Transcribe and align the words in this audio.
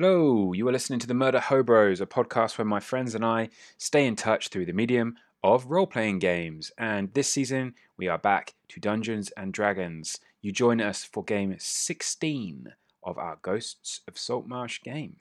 Hello, 0.00 0.52
you 0.52 0.68
are 0.68 0.70
listening 0.70 1.00
to 1.00 1.08
the 1.08 1.12
Murder 1.12 1.40
Hobros, 1.40 2.00
a 2.00 2.06
podcast 2.06 2.56
where 2.56 2.64
my 2.64 2.78
friends 2.78 3.16
and 3.16 3.24
I 3.24 3.48
stay 3.78 4.06
in 4.06 4.14
touch 4.14 4.46
through 4.46 4.66
the 4.66 4.72
medium 4.72 5.16
of 5.42 5.66
role 5.66 5.88
playing 5.88 6.20
games. 6.20 6.70
And 6.78 7.12
this 7.14 7.32
season, 7.32 7.74
we 7.96 8.06
are 8.06 8.16
back 8.16 8.54
to 8.68 8.78
Dungeons 8.78 9.32
and 9.36 9.52
Dragons. 9.52 10.20
You 10.40 10.52
join 10.52 10.80
us 10.80 11.02
for 11.02 11.24
game 11.24 11.56
16 11.58 12.74
of 13.02 13.18
our 13.18 13.40
Ghosts 13.42 14.02
of 14.06 14.16
Saltmarsh 14.16 14.84
game. 14.84 15.16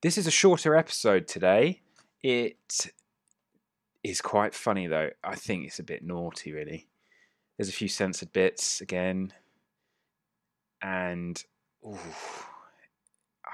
This 0.00 0.18
is 0.18 0.26
a 0.26 0.32
shorter 0.32 0.74
episode 0.74 1.28
today. 1.28 1.82
It 2.20 2.90
is 4.02 4.20
quite 4.20 4.56
funny, 4.56 4.88
though. 4.88 5.10
I 5.22 5.36
think 5.36 5.66
it's 5.66 5.78
a 5.78 5.84
bit 5.84 6.04
naughty, 6.04 6.50
really. 6.50 6.88
There's 7.56 7.68
a 7.68 7.72
few 7.72 7.86
censored 7.86 8.32
bits 8.32 8.80
again. 8.80 9.32
And. 10.82 11.40
Ooh, 11.86 11.96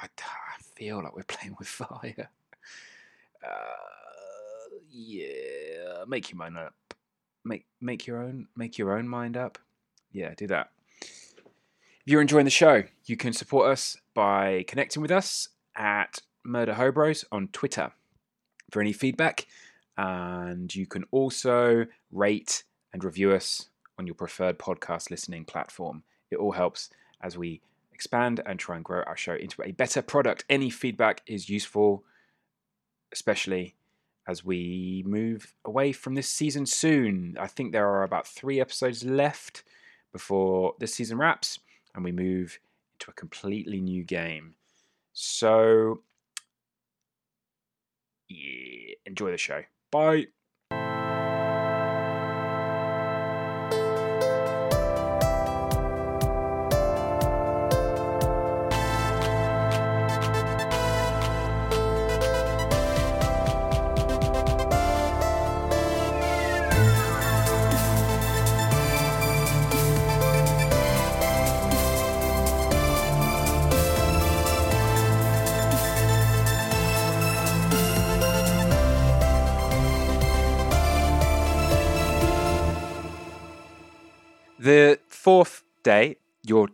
I, 0.01 0.07
I 0.07 0.63
feel 0.75 1.03
like 1.03 1.15
we're 1.15 1.23
playing 1.29 1.57
with 1.59 1.69
fire. 1.69 2.31
Uh, 3.45 4.79
yeah, 4.91 6.05
make 6.07 6.31
your 6.31 6.39
mind 6.39 6.59
up. 6.59 6.75
Make 7.45 7.67
make 7.81 8.07
your 8.07 8.23
own 8.23 8.49
make 8.57 8.79
your 8.79 8.97
own 8.97 9.09
mind 9.09 9.37
up. 9.37 9.59
Yeah, 10.13 10.35
do 10.37 10.47
that. 10.49 10.71
If 11.01 12.13
you're 12.13 12.23
enjoying 12.23 12.45
the 12.45 12.51
show, 12.51 12.85
you 13.05 13.17
can 13.17 13.33
support 13.33 13.71
us 13.71 13.97
by 14.15 14.65
connecting 14.67 15.03
with 15.03 15.11
us 15.11 15.49
at 15.77 16.21
Murder 16.45 16.75
Hobros 16.75 17.25
on 17.31 17.49
Twitter 17.49 17.93
for 18.71 18.81
any 18.81 18.93
feedback, 18.93 19.47
and 19.97 20.75
you 20.75 20.87
can 20.87 21.05
also 21.11 21.87
rate 22.11 22.65
and 22.93 23.05
review 23.05 23.33
us 23.33 23.69
on 23.99 24.07
your 24.07 24.15
preferred 24.15 24.59
podcast 24.59 25.11
listening 25.11 25.45
platform. 25.45 26.03
It 26.31 26.37
all 26.37 26.53
helps 26.53 26.91
as 27.21 27.37
we 27.37 27.61
expand 27.99 28.41
and 28.47 28.61
try 28.61 28.77
and 28.77 28.85
grow 28.85 29.03
our 29.03 29.17
show 29.17 29.35
into 29.35 29.61
a 29.61 29.73
better 29.73 30.01
product. 30.03 30.45
Any 30.49 30.71
feedback 30.71 31.21
is 31.27 31.51
useful, 31.51 32.05
especially 33.13 33.75
as 34.29 34.45
we 34.45 35.03
move 35.05 35.53
away 35.65 35.91
from 35.91 36.15
this 36.15 36.31
season 36.31 36.65
soon. 36.65 37.37
I 37.41 37.49
think 37.49 37.73
there 37.73 37.89
are 37.89 38.05
about 38.05 38.25
three 38.25 38.61
episodes 38.61 39.03
left 39.05 39.65
before 40.13 40.75
this 40.79 40.95
season 40.95 41.19
wraps 41.19 41.59
and 41.93 42.05
we 42.05 42.13
move 42.13 42.61
into 42.95 43.11
a 43.11 43.15
completely 43.15 43.81
new 43.81 44.05
game. 44.05 44.55
So, 45.13 46.03
yeah, 48.29 48.95
enjoy 49.07 49.33
the 49.33 49.39
show. 49.39 49.63
Bye. 49.91 50.29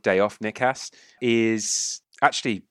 Day 0.04 0.20
off, 0.20 0.38
Nikas, 0.38 0.92
is 1.20 2.00
actually 2.22 2.62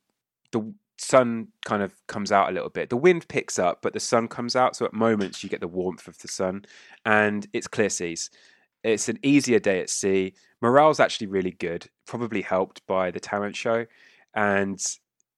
the 0.52 0.74
sun 0.98 1.50
kind 1.66 1.84
of 1.84 1.94
comes 2.08 2.32
out 2.32 2.50
a 2.50 2.54
little 2.54 2.70
bit. 2.70 2.90
The 2.90 2.98
wind 2.98 3.28
picks 3.28 3.60
up, 3.60 3.82
but 3.82 3.94
the 3.94 4.00
sun 4.00 4.30
comes 4.30 4.56
out. 4.56 4.76
So 4.76 4.86
at 4.86 4.94
moments 4.94 5.44
you 5.44 5.50
get 5.50 5.60
the 5.60 5.68
warmth 5.68 6.08
of 6.08 6.18
the 6.20 6.30
sun, 6.30 6.66
and 7.06 7.46
it's 7.52 7.68
clear 7.68 7.90
seas. 7.90 8.30
It's 8.84 9.10
an 9.10 9.20
easier 9.24 9.60
day 9.60 9.82
at 9.82 9.90
sea. 9.90 10.34
Morale's 10.62 11.00
actually 11.00 11.28
really 11.28 11.52
good, 11.52 11.90
probably 12.06 12.42
helped 12.42 12.86
by 12.88 13.12
the 13.12 13.20
talent 13.20 13.56
show, 13.56 13.86
and 14.34 14.82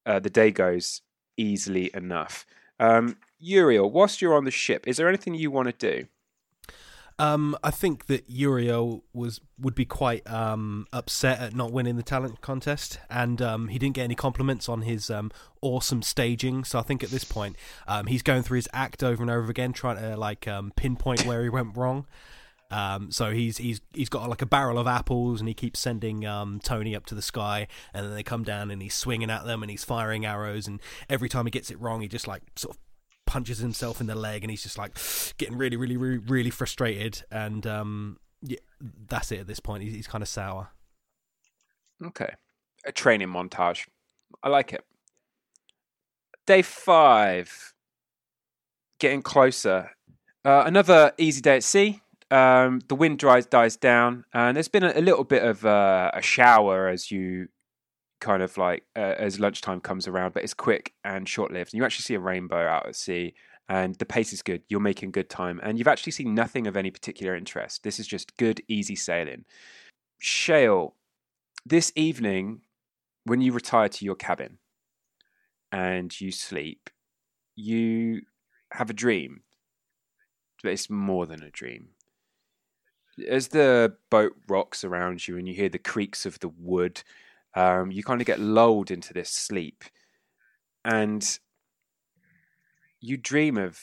uh, 0.05 0.19
the 0.19 0.29
day 0.29 0.51
goes 0.51 1.01
easily 1.37 1.89
enough. 1.93 2.45
Um, 2.79 3.17
Uriel, 3.39 3.89
whilst 3.89 4.21
you're 4.21 4.35
on 4.35 4.45
the 4.45 4.51
ship, 4.51 4.87
is 4.87 4.97
there 4.97 5.07
anything 5.07 5.33
you 5.33 5.51
want 5.51 5.67
to 5.67 5.91
do? 5.91 6.07
Um, 7.17 7.57
I 7.63 7.71
think 7.71 8.07
that 8.07 8.29
Uriel 8.29 9.03
was 9.13 9.39
would 9.57 9.75
be 9.75 9.85
quite 9.85 10.29
um, 10.29 10.85
upset 10.91 11.39
at 11.39 11.55
not 11.55 11.71
winning 11.71 11.95
the 11.95 12.03
talent 12.03 12.41
contest, 12.41 12.99
and 13.09 13.41
um, 13.41 13.69
he 13.69 13.79
didn't 13.79 13.95
get 13.95 14.03
any 14.03 14.15
compliments 14.15 14.67
on 14.67 14.81
his 14.81 15.09
um, 15.09 15.31
awesome 15.61 16.01
staging. 16.01 16.65
So 16.65 16.77
I 16.77 16.81
think 16.81 17.03
at 17.03 17.11
this 17.11 17.23
point, 17.23 17.55
um, 17.87 18.07
he's 18.07 18.21
going 18.21 18.43
through 18.43 18.57
his 18.57 18.67
act 18.73 19.01
over 19.01 19.23
and 19.23 19.31
over 19.31 19.49
again, 19.49 19.71
trying 19.71 19.97
to 19.97 20.17
like 20.17 20.45
um, 20.47 20.73
pinpoint 20.75 21.25
where 21.25 21.41
he 21.41 21.49
went 21.49 21.77
wrong. 21.77 22.05
Um, 22.69 23.11
so 23.11 23.31
he's 23.31 23.57
he's 23.57 23.79
he's 23.93 24.09
got 24.09 24.27
like 24.27 24.41
a 24.41 24.45
barrel 24.45 24.77
of 24.77 24.87
apples, 24.87 25.39
and 25.39 25.47
he 25.47 25.53
keeps 25.53 25.79
sending 25.79 26.25
um, 26.25 26.59
Tony 26.61 26.97
up 26.97 27.05
to 27.05 27.15
the 27.15 27.21
sky, 27.21 27.67
and 27.93 28.05
then 28.05 28.13
they 28.13 28.23
come 28.23 28.43
down, 28.43 28.71
and 28.71 28.81
he's 28.81 28.95
swinging 28.95 29.29
at 29.29 29.45
them, 29.45 29.63
and 29.63 29.69
he's 29.69 29.85
firing 29.85 30.25
arrows, 30.25 30.67
and 30.67 30.81
every 31.09 31.29
time 31.29 31.45
he 31.45 31.51
gets 31.51 31.71
it 31.71 31.79
wrong, 31.79 32.01
he 32.01 32.09
just 32.09 32.27
like 32.27 32.41
sort 32.57 32.75
of 32.75 32.81
punches 33.25 33.59
himself 33.59 34.01
in 34.01 34.07
the 34.07 34.15
leg, 34.15 34.43
and 34.43 34.51
he's 34.51 34.63
just 34.63 34.77
like 34.77 34.97
getting 35.37 35.57
really, 35.57 35.77
really, 35.77 35.97
really, 35.97 36.17
really 36.17 36.49
frustrated, 36.49 37.23
and 37.31 37.65
um, 37.65 38.17
yeah, 38.41 38.59
that's 39.07 39.31
it 39.31 39.39
at 39.39 39.47
this 39.47 39.59
point. 39.59 39.83
He's, 39.83 39.93
he's 39.93 40.07
kind 40.07 40.21
of 40.21 40.27
sour. 40.27 40.69
Okay, 42.03 42.33
a 42.85 42.91
training 42.91 43.29
montage. 43.29 43.87
I 44.43 44.49
like 44.49 44.73
it. 44.73 44.83
Day 46.45 46.61
five, 46.61 47.73
getting 48.99 49.21
closer. 49.21 49.91
Uh, 50.43 50.63
another 50.65 51.11
easy 51.17 51.41
day 51.41 51.57
at 51.57 51.63
sea. 51.63 52.01
Um, 52.31 52.81
the 52.87 52.95
wind 52.95 53.19
dries 53.19 53.45
dies 53.45 53.77
down, 53.77 54.25
and 54.33 54.55
there's 54.55 54.67
been 54.67 54.83
a, 54.83 54.93
a 54.95 55.01
little 55.01 55.23
bit 55.23 55.43
of 55.43 55.65
uh, 55.65 56.11
a 56.13 56.21
shower 56.21 56.87
as 56.87 57.11
you 57.11 57.47
kind 58.19 58.41
of 58.41 58.57
like 58.57 58.83
uh, 58.95 59.15
as 59.17 59.39
lunchtime 59.39 59.81
comes 59.81 60.07
around, 60.07 60.33
but 60.33 60.43
it's 60.43 60.53
quick 60.53 60.93
and 61.03 61.27
short 61.27 61.51
lived. 61.51 61.73
And 61.73 61.77
you 61.79 61.85
actually 61.85 62.03
see 62.03 62.15
a 62.15 62.19
rainbow 62.19 62.67
out 62.67 62.87
at 62.87 62.95
sea, 62.95 63.33
and 63.69 63.95
the 63.95 64.05
pace 64.05 64.33
is 64.33 64.41
good. 64.41 64.63
You're 64.69 64.79
making 64.79 65.11
good 65.11 65.29
time, 65.29 65.59
and 65.63 65.77
you've 65.77 65.87
actually 65.87 66.11
seen 66.13 66.33
nothing 66.35 66.67
of 66.67 66.77
any 66.77 66.91
particular 66.91 67.35
interest. 67.35 67.83
This 67.83 67.99
is 67.99 68.07
just 68.07 68.37
good, 68.37 68.61
easy 68.67 68.95
sailing. 68.95 69.45
Shale, 70.19 70.95
this 71.65 71.91
evening, 71.95 72.61
when 73.25 73.41
you 73.41 73.51
retire 73.51 73.89
to 73.89 74.05
your 74.05 74.15
cabin 74.15 74.59
and 75.71 76.19
you 76.21 76.31
sleep, 76.31 76.89
you 77.55 78.21
have 78.71 78.89
a 78.89 78.93
dream, 78.93 79.41
but 80.61 80.71
it's 80.71 80.89
more 80.89 81.25
than 81.25 81.43
a 81.43 81.49
dream. 81.49 81.89
as 83.27 83.49
the 83.49 83.95
boat 84.09 84.33
rocks 84.47 84.83
around 84.83 85.27
you 85.27 85.37
and 85.37 85.47
you 85.47 85.53
hear 85.53 85.69
the 85.69 85.77
creaks 85.79 86.25
of 86.25 86.39
the 86.39 86.49
wood, 86.49 87.01
um, 87.55 87.91
you 87.91 88.03
kind 88.03 88.21
of 88.21 88.27
get 88.27 88.39
lulled 88.39 88.91
into 88.91 89.13
this 89.13 89.29
sleep, 89.29 89.83
and 90.83 91.39
you 92.99 93.17
dream 93.17 93.57
of 93.57 93.79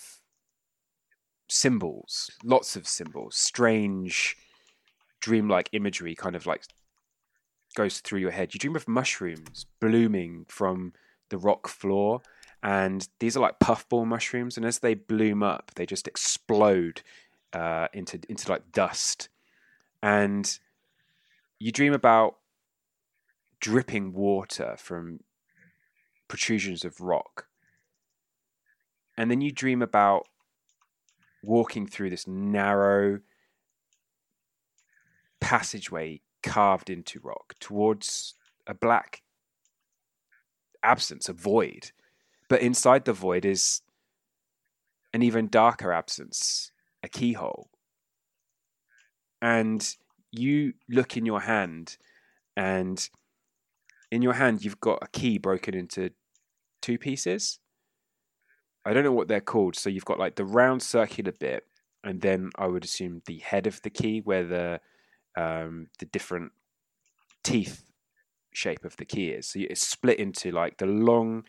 symbols, 1.49 2.31
lots 2.45 2.77
of 2.77 2.87
symbols, 2.87 3.37
strange, 3.37 4.37
dreamlike 5.21 5.69
imagery, 5.73 6.15
kind 6.15 6.37
of 6.37 6.47
like 6.47 6.65
goes 7.75 8.01
through 8.01 8.21
your 8.21 8.31
head. 8.31 8.53
You 8.53 8.59
dream 8.59 8.77
of 8.77 8.87
mushrooms 8.89 9.67
blooming 9.81 10.45
from 10.49 10.93
the 11.31 11.39
rock 11.39 11.69
floor, 11.69 12.21
and 12.63 13.09
these 13.21 13.37
are 13.37 13.41
like 13.41 13.59
puffball 13.59 14.05
mushrooms, 14.05 14.57
and 14.57 14.67
as 14.67 14.81
they 14.81 14.95
bloom 14.95 15.43
up, 15.43 15.73
they 15.75 15.87
just 15.87 16.07
explode 16.07 17.03
uh, 17.53 17.89
into 17.93 18.21
into 18.29 18.51
like 18.51 18.71
dust, 18.73 19.29
and 20.03 20.59
you 21.59 21.73
dream 21.73 21.93
about 21.93 22.37
dripping 23.62 24.12
water 24.12 24.75
from 24.76 25.20
protrusions 26.29 26.85
of 26.85 27.00
rock, 27.00 27.47
and 29.17 29.31
then 29.31 29.41
you 29.41 29.50
dream 29.50 29.81
about 29.81 30.26
walking 31.43 31.87
through 31.87 32.11
this 32.11 32.26
narrow 32.26 33.20
passageway 35.41 36.20
carved 36.43 36.91
into 36.91 37.20
rock 37.20 37.55
towards 37.61 38.35
a 38.67 38.75
black 38.75 39.23
absence, 40.82 41.29
a 41.29 41.32
void. 41.32 41.93
But 42.49 42.62
inside 42.62 43.05
the 43.05 43.12
void 43.12 43.44
is 43.44 43.82
an 45.14 45.23
even 45.23 45.49
darker 45.49 45.93
absence, 45.93 46.73
a 47.03 47.09
keyhole. 47.09 47.70
And 49.41 49.97
you 50.31 50.75
look 50.88 51.17
in 51.17 51.26
your 51.26 51.41
hand, 51.41 51.97
and 52.56 53.09
in 54.12 54.20
your 54.20 54.35
hand, 54.35 54.62
you've 54.62 54.79
got 54.79 54.99
a 55.03 55.09
key 55.09 55.38
broken 55.38 55.75
into 55.75 56.11
two 56.82 56.99
pieces. 56.99 57.59
I 58.85 58.93
don't 58.93 59.05
know 59.05 59.12
what 59.12 59.26
they're 59.26 59.41
called. 59.41 59.75
So 59.75 59.88
you've 59.88 60.05
got 60.05 60.19
like 60.19 60.37
the 60.37 60.44
round 60.44 60.82
circular 60.82 61.32
bit, 61.32 61.64
and 62.05 62.20
then 62.20 62.50
I 62.59 62.67
would 62.67 62.85
assume 62.85 63.23
the 63.26 63.38
head 63.38 63.67
of 63.67 63.81
the 63.81 63.91
key, 63.91 64.20
where 64.20 64.44
the 64.44 64.81
um, 65.35 65.87
the 65.99 66.05
different 66.05 66.53
teeth 67.43 67.85
shape 68.53 68.85
of 68.85 68.99
the 68.99 69.06
key 69.06 69.31
is. 69.31 69.49
So 69.49 69.61
it's 69.61 69.81
split 69.81 70.19
into 70.19 70.53
like 70.53 70.76
the 70.76 70.87
long 70.87 71.44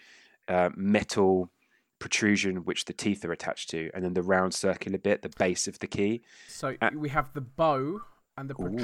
uh, 0.47 0.69
metal 0.73 1.51
protrusion 1.99 2.63
which 2.63 2.85
the 2.85 2.93
teeth 2.93 3.25
are 3.25 3.33
attached 3.33 3.71
to, 3.71 3.89
and 3.93 4.05
then 4.05 4.13
the 4.13 4.23
round 4.23 4.53
circular 4.53 4.97
bit, 4.97 5.21
the 5.21 5.33
base 5.37 5.67
of 5.67 5.79
the 5.79 5.87
key. 5.87 6.21
So 6.47 6.77
Uh, 6.81 6.91
we 6.95 7.09
have 7.09 7.33
the 7.33 7.41
bow 7.41 8.01
and 8.37 8.49
the 8.49 8.55
Ooh. 8.61 8.77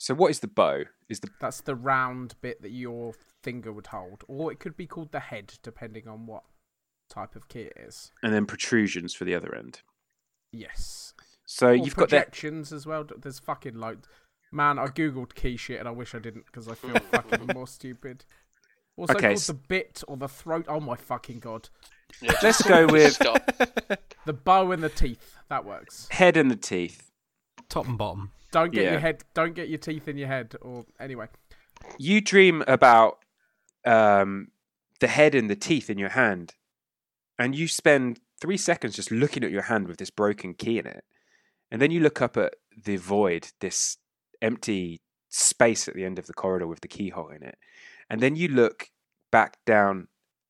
Protrusions. 0.00 0.06
So 0.06 0.14
what 0.14 0.30
is 0.30 0.40
the 0.40 0.48
bow? 0.48 0.84
Is 1.08 1.20
the 1.20 1.28
That's 1.40 1.60
the 1.60 1.74
round 1.74 2.34
bit 2.40 2.62
that 2.62 2.70
your 2.72 3.14
finger 3.42 3.72
would 3.72 3.88
hold, 3.88 4.24
or 4.28 4.50
it 4.52 4.58
could 4.60 4.76
be 4.76 4.86
called 4.86 5.12
the 5.12 5.20
head, 5.20 5.54
depending 5.62 6.08
on 6.08 6.26
what 6.26 6.42
type 7.08 7.34
of 7.36 7.48
key 7.48 7.62
it 7.62 7.76
is. 7.76 8.12
and 8.22 8.32
then 8.32 8.46
protrusions 8.46 9.14
for 9.14 9.24
the 9.24 9.34
other 9.34 9.54
end. 9.54 9.80
Yes. 10.52 11.12
So 11.46 11.68
Or 11.68 11.74
you've 11.74 11.96
got 11.96 12.08
that. 12.10 12.26
projections 12.26 12.72
as 12.72 12.86
well. 12.86 13.04
There's 13.20 13.38
fucking 13.40 13.74
like, 13.74 13.98
Man, 14.52 14.78
I 14.80 14.86
googled 14.86 15.34
key 15.36 15.56
shit 15.56 15.78
and 15.78 15.86
I 15.88 15.92
wish 15.92 16.12
I 16.14 16.18
didn't 16.18 16.46
because 16.46 16.66
I 16.68 16.74
feel 16.74 16.94
fucking 17.12 17.50
more 17.54 17.66
stupid. 17.68 18.24
Also 18.96 19.14
Okay, 19.14 19.28
called 19.28 19.38
s- 19.38 19.46
the 19.46 19.54
bit 19.54 20.02
or 20.08 20.16
the 20.16 20.28
throat. 20.28 20.66
Oh 20.68 20.80
my 20.80 20.96
fucking 20.96 21.38
god! 21.38 21.68
Yeah, 22.20 22.32
Let's 22.42 22.60
go 22.62 22.86
with 22.90 23.12
stop. 23.14 23.44
The 24.26 24.32
bow 24.32 24.72
and 24.72 24.82
the 24.82 24.88
teeth. 24.88 25.36
That 25.48 25.64
works. 25.64 26.08
head 26.10 26.36
and 26.36 26.50
the 26.50 26.56
teeth. 26.56 27.10
Top 27.68 27.86
and 27.86 27.96
bottom. 27.96 28.32
Don't 28.50 28.72
get 28.72 28.84
Yeah. 28.84 28.90
your 28.92 29.00
head. 29.00 29.24
Don't 29.34 29.54
get 29.54 29.68
your 29.68 29.78
teeth 29.78 30.08
in 30.08 30.16
your 30.18 30.28
head. 30.28 30.56
Or 30.60 30.86
anyway, 30.98 31.28
You 31.98 32.20
dream 32.20 32.62
about 32.66 33.24
um, 33.84 34.48
the 35.00 35.08
head 35.08 35.34
and 35.34 35.48
the 35.48 35.56
teeth 35.56 35.88
in 35.88 35.98
your 35.98 36.10
hand, 36.10 36.54
and 37.38 37.54
you 37.56 37.66
spend 37.66 38.20
three 38.40 38.58
seconds 38.58 38.96
just 38.96 39.10
looking 39.10 39.42
at 39.44 39.50
your 39.50 39.62
hand 39.62 39.88
with 39.88 39.96
this 39.98 40.10
broken 40.10 40.54
key 40.54 40.78
in 40.78 40.86
it, 40.86 41.04
and 41.70 41.80
then 41.80 41.90
you 41.90 42.00
look 42.00 42.20
up 42.20 42.36
at 42.36 42.54
the 42.84 42.96
void, 42.96 43.48
this 43.60 43.96
empty 44.42 45.00
space 45.30 45.88
at 45.88 45.94
the 45.94 46.04
end 46.04 46.18
of 46.18 46.26
the 46.26 46.34
corridor 46.34 46.66
with 46.66 46.80
the 46.80 46.88
keyhole 46.88 47.30
in 47.30 47.42
it, 47.42 47.56
and 48.10 48.20
then 48.20 48.36
you 48.36 48.48
look 48.48 48.90
back 49.30 49.56
down 49.64 50.08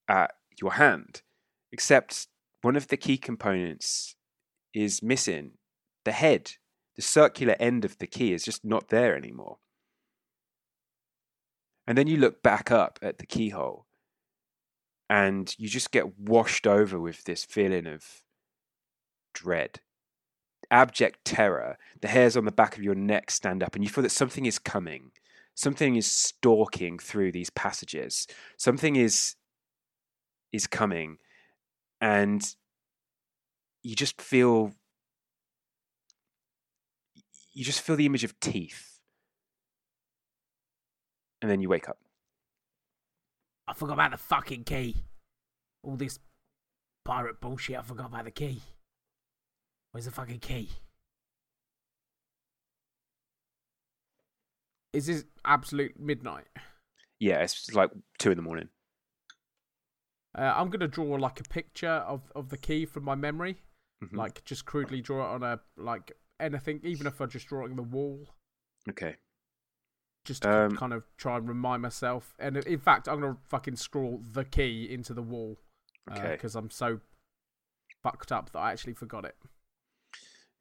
at 0.09 0.31
your 0.61 0.73
hand, 0.73 1.21
except 1.71 2.27
one 2.61 2.75
of 2.75 2.87
the 2.89 2.97
key 2.97 3.17
components 3.17 4.15
is 4.73 5.01
missing. 5.01 5.51
The 6.03 6.11
head, 6.11 6.53
the 7.01 7.07
circular 7.07 7.55
end 7.59 7.83
of 7.83 7.97
the 7.97 8.05
key, 8.05 8.31
is 8.31 8.45
just 8.45 8.63
not 8.63 8.89
there 8.89 9.17
anymore. 9.17 9.57
And 11.87 11.97
then 11.97 12.05
you 12.05 12.17
look 12.17 12.43
back 12.43 12.69
up 12.69 12.99
at 13.01 13.17
the 13.17 13.25
keyhole 13.25 13.87
and 15.09 15.53
you 15.57 15.67
just 15.67 15.91
get 15.91 16.19
washed 16.19 16.67
over 16.67 16.99
with 16.99 17.23
this 17.23 17.43
feeling 17.43 17.87
of 17.87 18.21
dread, 19.33 19.79
abject 20.69 21.25
terror. 21.25 21.79
The 22.01 22.07
hairs 22.07 22.37
on 22.37 22.45
the 22.45 22.51
back 22.51 22.77
of 22.77 22.83
your 22.83 22.93
neck 22.93 23.31
stand 23.31 23.63
up 23.63 23.73
and 23.73 23.83
you 23.83 23.89
feel 23.89 24.03
that 24.03 24.11
something 24.11 24.45
is 24.45 24.59
coming. 24.59 25.11
Something 25.55 25.95
is 25.95 26.05
stalking 26.05 26.99
through 26.99 27.31
these 27.31 27.49
passages. 27.49 28.27
Something 28.57 28.95
is 28.95 29.35
is 30.53 30.67
coming 30.67 31.17
and 31.99 32.55
you 33.81 33.95
just 33.95 34.21
feel 34.21 34.73
you 37.53 37.63
just 37.63 37.81
feel 37.81 37.95
the 37.95 38.05
image 38.05 38.23
of 38.23 38.39
teeth 38.39 38.99
and 41.41 41.49
then 41.49 41.61
you 41.61 41.69
wake 41.69 41.89
up. 41.89 41.97
I 43.67 43.73
forgot 43.73 43.93
about 43.93 44.11
the 44.11 44.17
fucking 44.17 44.63
key. 44.63 44.95
All 45.83 45.95
this 45.95 46.19
pirate 47.05 47.39
bullshit. 47.41 47.77
I 47.77 47.81
forgot 47.81 48.07
about 48.07 48.25
the 48.25 48.31
key. 48.31 48.61
Where's 49.91 50.05
the 50.05 50.11
fucking 50.11 50.39
key? 50.39 50.69
Is 54.93 55.05
this 55.07 55.23
absolute 55.45 55.99
midnight? 55.99 56.45
Yeah, 57.19 57.39
it's 57.39 57.73
like 57.73 57.91
two 58.19 58.31
in 58.31 58.35
the 58.37 58.41
morning. 58.43 58.69
Uh, 60.37 60.53
I'm 60.55 60.69
gonna 60.69 60.87
draw 60.87 61.15
like 61.15 61.39
a 61.39 61.43
picture 61.43 61.87
of, 61.89 62.31
of 62.35 62.49
the 62.49 62.57
key 62.57 62.85
from 62.85 63.03
my 63.03 63.15
memory, 63.15 63.61
Mhm. 64.03 64.15
like 64.17 64.43
just 64.43 64.65
crudely 64.65 65.01
draw 65.01 65.31
it 65.31 65.35
on 65.35 65.43
a 65.43 65.59
like 65.77 66.13
anything, 66.41 66.81
even 66.83 67.07
if 67.07 67.21
I 67.21 67.25
just 67.27 67.47
drawing 67.47 67.75
the 67.75 67.83
wall, 67.83 68.27
Okay. 68.89 69.17
just 70.25 70.41
to 70.43 70.65
Um, 70.65 70.75
kind 70.75 70.93
of 70.93 71.03
try 71.17 71.37
and 71.37 71.47
remind 71.47 71.81
myself. 71.81 72.33
And 72.39 72.57
in 72.57 72.79
fact, 72.79 73.07
I'm 73.07 73.21
gonna 73.21 73.37
fucking 73.47 73.75
scrawl 73.77 74.19
the 74.19 74.43
key 74.45 74.91
into 74.91 75.13
the 75.13 75.21
wall 75.23 75.57
Okay. 76.11 76.31
because 76.31 76.55
I'm 76.55 76.69
so 76.69 76.99
fucked 78.03 78.31
up 78.31 78.51
that 78.51 78.59
I 78.59 78.71
actually 78.71 78.93
forgot 78.93 79.25
it. 79.25 79.37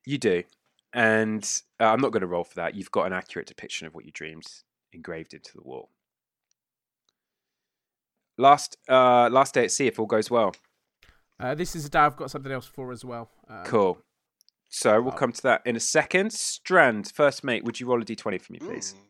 You 0.07 0.19
do. 0.19 0.45
And 0.93 1.45
uh, 1.79 1.85
I'm 1.85 2.01
not 2.01 2.11
going 2.11 2.23
to 2.23 2.27
roll 2.27 2.43
for 2.43 2.57
that. 2.57 2.75
You've 2.75 2.91
got 2.91 3.07
an 3.07 3.13
accurate 3.13 3.47
depiction 3.47 3.87
of 3.87 3.95
what 3.95 4.05
you 4.05 4.11
dreamed 4.11 4.45
engraved 4.93 5.33
into 5.35 5.53
the 5.55 5.63
wall. 5.63 5.91
Last 8.39 8.77
uh, 8.89 9.29
last 9.31 9.55
day 9.55 9.65
at 9.65 9.71
sea, 9.71 9.87
if 9.87 9.99
all 9.99 10.07
goes 10.07 10.31
well. 10.31 10.55
Uh, 11.39 11.55
this 11.55 11.77
is 11.77 11.85
a 11.85 11.89
day 11.89 12.01
I've 12.01 12.17
got 12.17 12.31
something 12.31 12.51
else 12.53 12.67
for 12.67 12.91
as 12.93 13.05
well. 13.05 13.31
Um, 13.49 13.65
Cool. 13.65 14.03
So 14.71 15.03
we'll 15.03 15.12
come 15.12 15.33
to 15.33 15.43
that 15.43 15.62
in 15.67 15.75
a 15.75 15.81
second. 15.81 16.33
Strand, 16.33 17.11
first 17.12 17.43
mate, 17.43 17.65
would 17.65 17.81
you 17.81 17.87
roll 17.87 18.00
a 18.00 18.05
d20 18.05 18.41
for 18.41 18.53
me, 18.53 18.61
please? 18.61 18.95
Mm. 18.97 19.00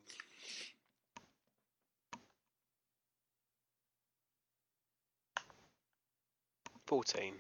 Fourteen. 6.87 7.35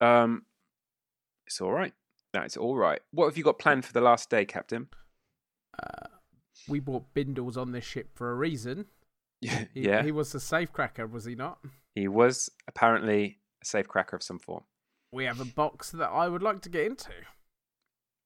Um, 0.00 0.42
it's 1.46 1.60
all 1.60 1.72
right. 1.72 1.94
That's 2.32 2.56
all 2.56 2.76
right. 2.76 3.00
What 3.12 3.26
have 3.26 3.38
you 3.38 3.44
got 3.44 3.58
planned 3.58 3.84
for 3.84 3.92
the 3.92 4.00
last 4.00 4.28
day, 4.28 4.44
Captain? 4.44 4.88
Uh, 5.80 6.08
we 6.68 6.80
bought 6.80 7.14
Bindles 7.14 7.56
on 7.56 7.72
this 7.72 7.84
ship 7.84 8.08
for 8.14 8.30
a 8.32 8.34
reason. 8.34 8.86
yeah, 9.40 9.64
He, 9.72 9.82
he, 9.82 10.02
he 10.02 10.12
was 10.12 10.32
the 10.32 10.38
safecracker, 10.38 11.10
was 11.10 11.24
he 11.24 11.34
not? 11.34 11.58
He 11.94 12.08
was 12.08 12.50
apparently 12.66 13.38
a 13.62 13.64
safecracker 13.64 14.14
of 14.14 14.22
some 14.22 14.38
form. 14.38 14.64
We 15.12 15.24
have 15.24 15.40
a 15.40 15.44
box 15.44 15.90
that 15.90 16.08
I 16.08 16.28
would 16.28 16.42
like 16.42 16.62
to 16.62 16.68
get 16.68 16.86
into. 16.86 17.10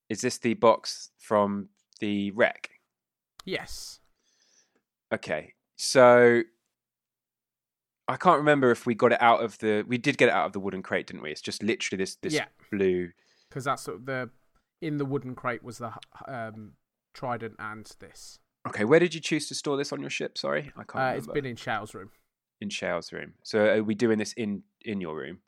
Is 0.09 0.21
this 0.21 0.39
the 0.39 0.55
box 0.55 1.11
from 1.19 1.69
the 2.01 2.31
wreck? 2.31 2.71
Yes. 3.45 3.99
Okay, 5.13 5.55
so 5.77 6.43
I 8.09 8.17
can't 8.17 8.39
remember 8.39 8.71
if 8.71 8.87
we 8.87 8.95
got 8.95 9.13
it 9.13 9.21
out 9.21 9.43
of 9.43 9.59
the. 9.59 9.85
We 9.87 9.99
did 9.99 10.17
get 10.17 10.29
it 10.29 10.35
out 10.35 10.47
of 10.47 10.53
the 10.53 10.61
wooden 10.61 10.83
crate, 10.83 11.09
didn't 11.09 11.23
we? 11.23 11.31
It's 11.31 11.41
just 11.41 11.63
literally 11.63 12.03
this 12.03 12.17
this 12.17 12.35
Yeah. 12.35 12.47
blue. 12.71 13.11
because 13.49 13.65
that's 13.65 13.83
sort 13.83 13.99
of 13.99 14.07
the 14.07 14.31
in 14.81 14.99
the 14.99 15.05
wooden 15.05 15.35
crate 15.35 15.63
was 15.63 15.79
the 15.79 15.93
um, 16.29 16.73
trident 17.15 17.55
and 17.59 17.87
this. 18.01 18.39
Okay, 18.69 18.85
where 18.85 18.99
did 19.01 19.15
you 19.15 19.21
choose 19.21 19.49
to 19.49 19.55
store 19.55 19.77
this 19.77 19.93
on 19.93 20.01
your 20.01 20.11
ship? 20.11 20.37
Sorry, 20.39 20.73
I 20.77 20.83
can't 20.85 20.97
Uh, 20.97 21.19
it's 21.19 21.27
been 21.29 21.47
in 21.47 21.57
Show's 21.57 21.95
room. 21.95 22.11
in 22.61 22.69
Shale's 22.69 23.13
room. 23.13 23.35
So 23.43 23.65
are 23.67 23.83
we 23.83 23.95
doing 23.95 24.19
this 24.19 24.33
in 24.35 24.63
in 24.85 25.01
your 25.01 25.17
room? 25.17 25.39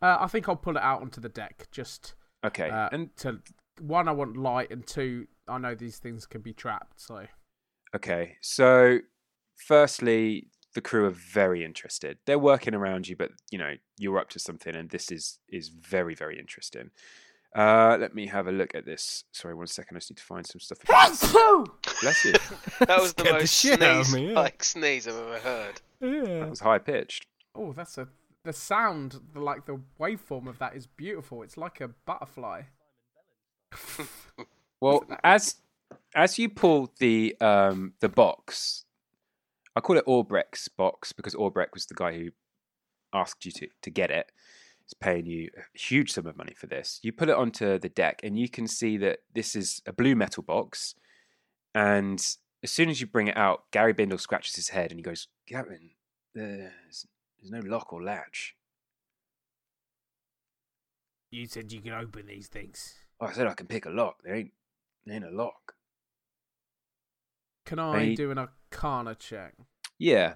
Uh, 0.00 0.18
I 0.20 0.26
think 0.26 0.48
I'll 0.48 0.56
pull 0.56 0.76
it 0.76 0.82
out 0.82 1.00
onto 1.00 1.20
the 1.20 1.28
deck 1.28 1.68
just 1.70 2.14
Okay, 2.44 2.70
uh, 2.70 2.88
and 2.92 3.16
to 3.18 3.40
one, 3.80 4.08
I 4.08 4.12
want 4.12 4.36
light, 4.36 4.70
and 4.70 4.86
two, 4.86 5.26
I 5.48 5.58
know 5.58 5.74
these 5.74 5.98
things 5.98 6.26
can 6.26 6.40
be 6.40 6.52
trapped. 6.52 7.00
So 7.00 7.26
Okay, 7.94 8.36
so 8.40 8.98
firstly, 9.56 10.48
the 10.74 10.80
crew 10.80 11.04
are 11.06 11.10
very 11.10 11.64
interested. 11.64 12.18
They're 12.26 12.38
working 12.38 12.74
around 12.74 13.08
you, 13.08 13.16
but 13.16 13.30
you 13.50 13.58
know 13.58 13.74
you're 13.98 14.18
up 14.18 14.30
to 14.30 14.38
something, 14.38 14.74
and 14.74 14.90
this 14.90 15.10
is 15.12 15.38
is 15.48 15.68
very 15.68 16.14
very 16.14 16.38
interesting. 16.38 16.90
Uh, 17.54 17.98
let 18.00 18.14
me 18.14 18.26
have 18.26 18.46
a 18.46 18.52
look 18.52 18.74
at 18.74 18.86
this. 18.86 19.24
Sorry, 19.32 19.54
one 19.54 19.66
second. 19.66 19.96
I 19.96 20.00
just 20.00 20.10
need 20.10 20.16
to 20.16 20.22
find 20.24 20.46
some 20.46 20.58
stuff. 20.58 20.78
Bless 22.00 22.24
you. 22.24 22.32
That 22.86 23.00
was 23.00 23.12
the 23.12 23.22
Scared 23.22 23.26
the 23.26 23.32
most 23.40 23.54
shit 23.54 23.82
out 23.82 24.00
of 24.00 24.06
sneeze, 24.06 24.14
me, 24.14 24.28
yeah. 24.30 24.40
like 24.40 24.64
sneeze 24.64 25.06
I've 25.06 25.16
ever 25.16 25.38
heard. 25.38 25.80
Yeah. 26.00 26.40
That 26.40 26.50
was 26.50 26.60
high 26.60 26.78
pitched. 26.78 27.26
oh, 27.54 27.72
that's 27.72 27.98
a 27.98 28.08
the 28.44 28.52
sound, 28.52 29.20
the, 29.32 29.40
like 29.40 29.66
the 29.66 29.80
waveform 30.00 30.48
of 30.48 30.58
that 30.58 30.74
is 30.74 30.86
beautiful. 30.86 31.42
It's 31.42 31.56
like 31.56 31.80
a 31.80 31.88
butterfly. 31.88 32.62
Well, 34.82 35.04
as 35.22 35.54
as 36.12 36.40
you 36.40 36.48
pull 36.48 36.92
the 36.98 37.36
um 37.40 37.92
the 38.00 38.08
box, 38.08 38.84
I 39.76 39.80
call 39.80 39.96
it 39.96 40.02
Orbrecht's 40.08 40.66
box 40.66 41.12
because 41.12 41.36
Orbrecht 41.36 41.72
was 41.72 41.86
the 41.86 41.94
guy 41.94 42.18
who 42.18 42.30
asked 43.14 43.46
you 43.46 43.52
to 43.52 43.68
to 43.82 43.90
get 43.90 44.10
it. 44.10 44.32
He's 44.84 44.94
paying 44.94 45.26
you 45.26 45.50
a 45.56 45.78
huge 45.78 46.10
sum 46.10 46.26
of 46.26 46.36
money 46.36 46.54
for 46.56 46.66
this. 46.66 46.98
You 47.04 47.12
put 47.12 47.28
it 47.28 47.36
onto 47.36 47.78
the 47.78 47.88
deck, 47.88 48.22
and 48.24 48.36
you 48.36 48.48
can 48.48 48.66
see 48.66 48.96
that 48.96 49.20
this 49.32 49.54
is 49.54 49.82
a 49.86 49.92
blue 49.92 50.16
metal 50.16 50.42
box. 50.42 50.96
And 51.76 52.18
as 52.64 52.70
soon 52.72 52.88
as 52.88 53.00
you 53.00 53.06
bring 53.06 53.28
it 53.28 53.36
out, 53.36 53.70
Gary 53.70 53.92
Bindle 53.92 54.18
scratches 54.18 54.56
his 54.56 54.70
head 54.70 54.90
and 54.90 54.98
he 54.98 55.04
goes, 55.04 55.28
"Gavin, 55.46 55.90
there's 56.34 57.06
there's 57.42 57.50
no 57.50 57.68
lock 57.68 57.92
or 57.92 58.02
latch." 58.02 58.54
You 61.30 61.46
said 61.46 61.72
you 61.72 61.80
can 61.80 61.92
open 61.92 62.26
these 62.26 62.48
things. 62.48 62.94
Oh, 63.20 63.26
I 63.26 63.32
said 63.32 63.46
I 63.46 63.54
can 63.54 63.66
pick 63.66 63.86
a 63.86 63.90
lock. 63.90 64.22
There 64.22 64.34
ain't 64.34 64.52
there 65.04 65.16
ain't 65.16 65.24
a 65.24 65.30
lock. 65.30 65.74
Can 67.64 67.78
I 67.78 68.14
do 68.14 68.30
an 68.30 68.38
Arcana 68.38 69.14
check? 69.14 69.54
Yeah, 69.98 70.34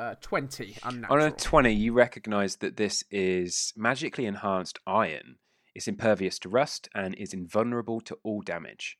Uh, 0.00 0.14
twenty 0.22 0.78
unnatural. 0.82 1.20
On 1.20 1.28
a 1.28 1.30
20, 1.30 1.74
you 1.74 1.92
recognize 1.92 2.56
that 2.56 2.78
this 2.78 3.04
is 3.10 3.74
magically 3.76 4.24
enhanced 4.24 4.78
iron. 4.86 5.36
It's 5.74 5.86
impervious 5.86 6.38
to 6.38 6.48
rust 6.48 6.88
and 6.94 7.14
is 7.16 7.34
invulnerable 7.34 8.00
to 8.02 8.18
all 8.22 8.40
damage. 8.40 8.98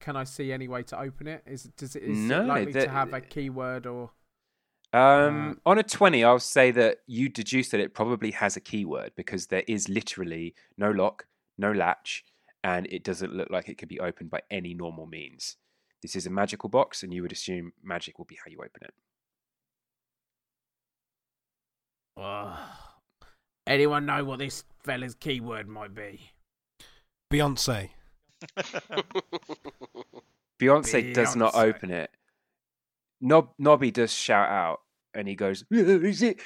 Can 0.00 0.16
I 0.16 0.24
see 0.24 0.50
any 0.52 0.66
way 0.66 0.82
to 0.84 0.98
open 0.98 1.26
it? 1.26 1.42
Is 1.46 1.64
does 1.76 1.94
it 1.94 2.02
is 2.02 2.18
No, 2.18 2.42
it 2.42 2.46
likely 2.46 2.72
the- 2.72 2.84
to 2.84 2.88
have 2.90 3.12
a 3.12 3.20
keyword 3.20 3.86
or? 3.86 4.10
Um, 4.92 5.60
on 5.64 5.78
a 5.78 5.84
20, 5.84 6.24
I'll 6.24 6.40
say 6.40 6.72
that 6.72 6.98
you 7.06 7.28
deduce 7.28 7.68
that 7.68 7.78
it 7.78 7.94
probably 7.94 8.32
has 8.32 8.56
a 8.56 8.60
keyword 8.60 9.12
because 9.14 9.46
there 9.46 9.62
is 9.68 9.88
literally 9.88 10.54
no 10.76 10.90
lock, 10.90 11.26
no 11.56 11.70
latch, 11.70 12.24
and 12.64 12.88
it 12.88 13.04
doesn't 13.04 13.32
look 13.32 13.50
like 13.50 13.68
it 13.68 13.78
could 13.78 13.88
be 13.88 14.00
opened 14.00 14.30
by 14.30 14.40
any 14.50 14.74
normal 14.74 15.06
means. 15.06 15.58
This 16.02 16.16
is 16.16 16.26
a 16.26 16.30
magical 16.30 16.68
box, 16.68 17.04
and 17.04 17.14
you 17.14 17.22
would 17.22 17.30
assume 17.30 17.72
magic 17.84 18.18
will 18.18 18.24
be 18.24 18.36
how 18.44 18.50
you 18.50 18.58
open 18.58 18.82
it. 18.82 18.94
Ugh. 22.16 22.58
anyone 23.66 24.06
know 24.06 24.24
what 24.24 24.40
this 24.40 24.64
fella's 24.82 25.14
keyword 25.14 25.68
might 25.68 25.94
be? 25.94 26.32
Beyonce. 27.32 27.90
Beyonce, 30.60 31.14
does 31.14 31.36
not 31.36 31.54
Beyonce. 31.54 31.64
open 31.64 31.90
it. 31.90 32.10
Nob- 33.20 33.52
Nobby 33.58 33.90
does 33.90 34.12
shout 34.12 34.48
out, 34.48 34.80
and 35.14 35.26
he 35.28 35.34
goes, 35.34 35.64
"Is 35.70 36.22
it? 36.22 36.40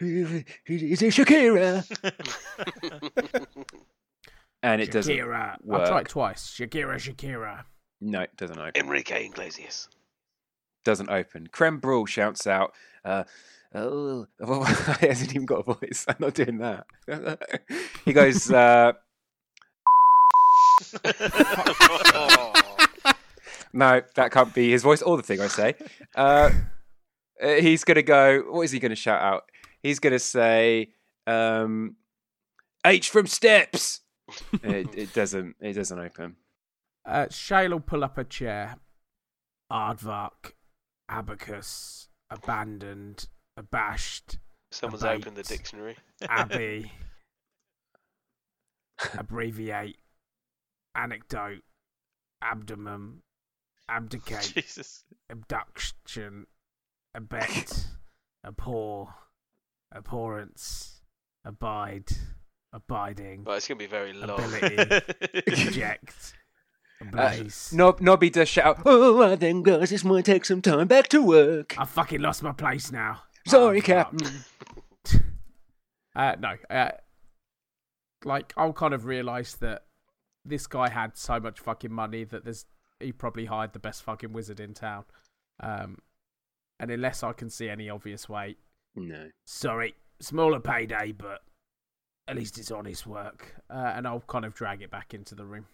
Is 0.00 1.02
it 1.02 1.14
Shakira?" 1.14 1.84
and 4.62 4.80
it 4.82 4.90
doesn't 4.90 5.14
Shakira. 5.14 5.56
work. 5.64 5.80
I'll 5.80 5.86
try 5.88 6.00
it 6.00 6.08
twice. 6.08 6.50
Shakira, 6.50 6.96
Shakira. 6.96 7.64
No, 8.00 8.20
it 8.22 8.36
doesn't 8.36 8.58
open. 8.58 8.72
Enrique 8.76 9.26
Iglesias. 9.26 9.88
Doesn't 10.84 11.10
open. 11.10 11.46
Creme 11.52 11.78
Brule 11.78 12.06
shouts 12.06 12.46
out, 12.46 12.74
uh, 13.04 13.24
"Oh, 13.74 14.26
well, 14.40 14.64
he 15.00 15.06
hasn't 15.06 15.30
even 15.30 15.46
got 15.46 15.60
a 15.68 15.74
voice. 15.74 16.04
I'm 16.08 16.16
not 16.18 16.34
doing 16.34 16.58
that." 16.58 16.86
he 18.04 18.12
goes, 18.12 18.50
uh. 18.50 18.92
"No, 23.72 24.02
that 24.14 24.30
can't 24.32 24.52
be 24.54 24.70
his 24.70 24.82
voice 24.82 25.02
or 25.02 25.16
the 25.16 25.22
thing 25.22 25.40
I 25.40 25.48
say." 25.48 25.74
Uh, 26.14 26.50
uh, 27.42 27.48
he's 27.54 27.84
gonna 27.84 28.02
go. 28.02 28.40
What 28.50 28.62
is 28.62 28.70
he 28.72 28.78
gonna 28.78 28.94
shout 28.96 29.20
out? 29.22 29.44
He's 29.82 29.98
gonna 29.98 30.18
say, 30.18 30.90
um, 31.26 31.96
"H 32.86 33.10
from 33.10 33.26
Steps." 33.26 34.00
it, 34.62 34.94
it 34.94 35.12
doesn't. 35.14 35.56
It 35.60 35.72
doesn't 35.74 35.98
open. 35.98 36.36
Uh, 37.04 37.26
Shale 37.30 37.70
will 37.70 37.80
pull 37.80 38.04
up 38.04 38.18
a 38.18 38.24
chair. 38.24 38.76
Aardvark, 39.72 40.52
Abacus, 41.08 42.08
Abandoned, 42.30 43.26
Abashed, 43.56 44.38
Someone's 44.70 45.02
Abate. 45.02 45.16
opened 45.22 45.36
the 45.36 45.42
dictionary. 45.42 45.96
Abbey, 46.28 46.92
Abbreviate, 49.18 49.96
Anecdote, 50.94 51.62
Abdomen, 52.42 53.22
Abdicate, 53.88 54.52
Jesus. 54.54 55.04
Abduction, 55.30 56.46
Abet, 57.16 57.84
Abhor, 58.46 59.14
Abhorrence, 59.94 61.00
Abide, 61.44 62.10
Abiding, 62.72 63.42
But 63.44 63.58
it's 63.58 63.68
going 63.68 63.78
to 63.78 63.84
be 63.84 63.86
very 63.90 64.12
long. 64.12 64.40
Ability, 64.40 65.02
Reject, 65.46 66.34
Ablaze. 67.00 67.72
Nob- 67.72 68.00
Nobby 68.00 68.30
does 68.30 68.48
shout 68.48 68.78
out, 68.78 68.82
"Oh, 68.86 69.16
well 69.16 69.36
then, 69.36 69.62
guys, 69.62 69.90
this 69.90 70.04
might 70.04 70.24
take 70.24 70.44
some 70.44 70.62
time. 70.62 70.86
Back 70.88 71.08
to 71.08 71.22
work." 71.22 71.74
I 71.78 71.84
fucking 71.84 72.20
lost 72.20 72.42
my 72.42 72.52
place 72.52 72.90
now. 72.92 73.22
Sorry, 73.46 73.80
Aardvark. 73.80 73.84
Captain. 73.84 74.44
Uh, 76.14 76.36
no, 76.38 76.54
uh, 76.70 76.90
like 78.24 78.52
I'll 78.56 78.72
kind 78.72 78.94
of 78.94 79.04
realise 79.06 79.54
that 79.56 79.84
this 80.44 80.66
guy 80.66 80.88
had 80.88 81.16
so 81.16 81.38
much 81.40 81.60
fucking 81.60 81.92
money 81.92 82.24
that 82.24 82.44
there's 82.44 82.66
he 83.00 83.12
probably 83.12 83.46
hired 83.46 83.72
the 83.72 83.78
best 83.78 84.02
fucking 84.02 84.32
wizard 84.32 84.60
in 84.60 84.74
town. 84.74 85.04
Um, 85.60 85.98
and 86.78 86.90
unless 86.90 87.22
I 87.22 87.32
can 87.32 87.50
see 87.50 87.68
any 87.68 87.88
obvious 87.90 88.28
way, 88.28 88.56
No. 88.94 89.30
sorry, 89.44 89.94
smaller 90.20 90.60
payday, 90.60 91.12
but 91.12 91.42
at 92.28 92.36
least 92.36 92.58
it's 92.58 92.70
honest 92.70 93.06
work. 93.06 93.56
Uh, 93.68 93.92
and 93.96 94.06
I'll 94.06 94.20
kind 94.20 94.44
of 94.44 94.54
drag 94.54 94.82
it 94.82 94.90
back 94.90 95.14
into 95.14 95.34
the 95.34 95.44
room. 95.44 95.66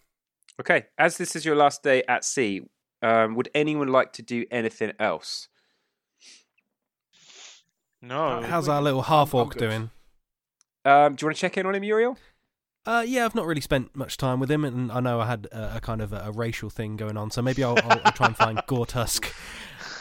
Okay, 0.59 0.87
as 0.97 1.17
this 1.17 1.35
is 1.35 1.45
your 1.45 1.55
last 1.55 1.83
day 1.83 2.03
at 2.07 2.23
sea, 2.25 2.61
um, 3.03 3.35
would 3.35 3.49
anyone 3.53 3.87
like 3.89 4.11
to 4.13 4.21
do 4.23 4.45
anything 4.51 4.91
else? 4.99 5.47
No. 8.01 8.41
How's 8.41 8.67
our 8.69 8.81
little 8.81 9.03
half 9.03 9.33
orc 9.33 9.55
doing? 9.57 9.91
Um, 10.85 11.15
do 11.15 11.23
you 11.23 11.27
want 11.27 11.35
to 11.35 11.41
check 11.41 11.57
in 11.57 11.65
on 11.65 11.75
him, 11.75 11.83
Uriel? 11.83 12.17
Uh, 12.85 13.03
yeah, 13.05 13.25
I've 13.25 13.35
not 13.35 13.45
really 13.45 13.61
spent 13.61 13.95
much 13.95 14.17
time 14.17 14.39
with 14.39 14.49
him, 14.49 14.63
and 14.63 14.91
I 14.91 14.99
know 14.99 15.19
I 15.19 15.27
had 15.27 15.47
a, 15.51 15.77
a 15.77 15.81
kind 15.81 16.01
of 16.01 16.13
a, 16.13 16.23
a 16.27 16.31
racial 16.31 16.69
thing 16.69 16.95
going 16.95 17.17
on, 17.17 17.29
so 17.29 17.41
maybe 17.41 17.63
I'll, 17.63 17.77
I'll, 17.83 18.01
I'll 18.05 18.11
try 18.11 18.27
and 18.27 18.35
find 18.37 18.57
Gortusk, 18.67 19.31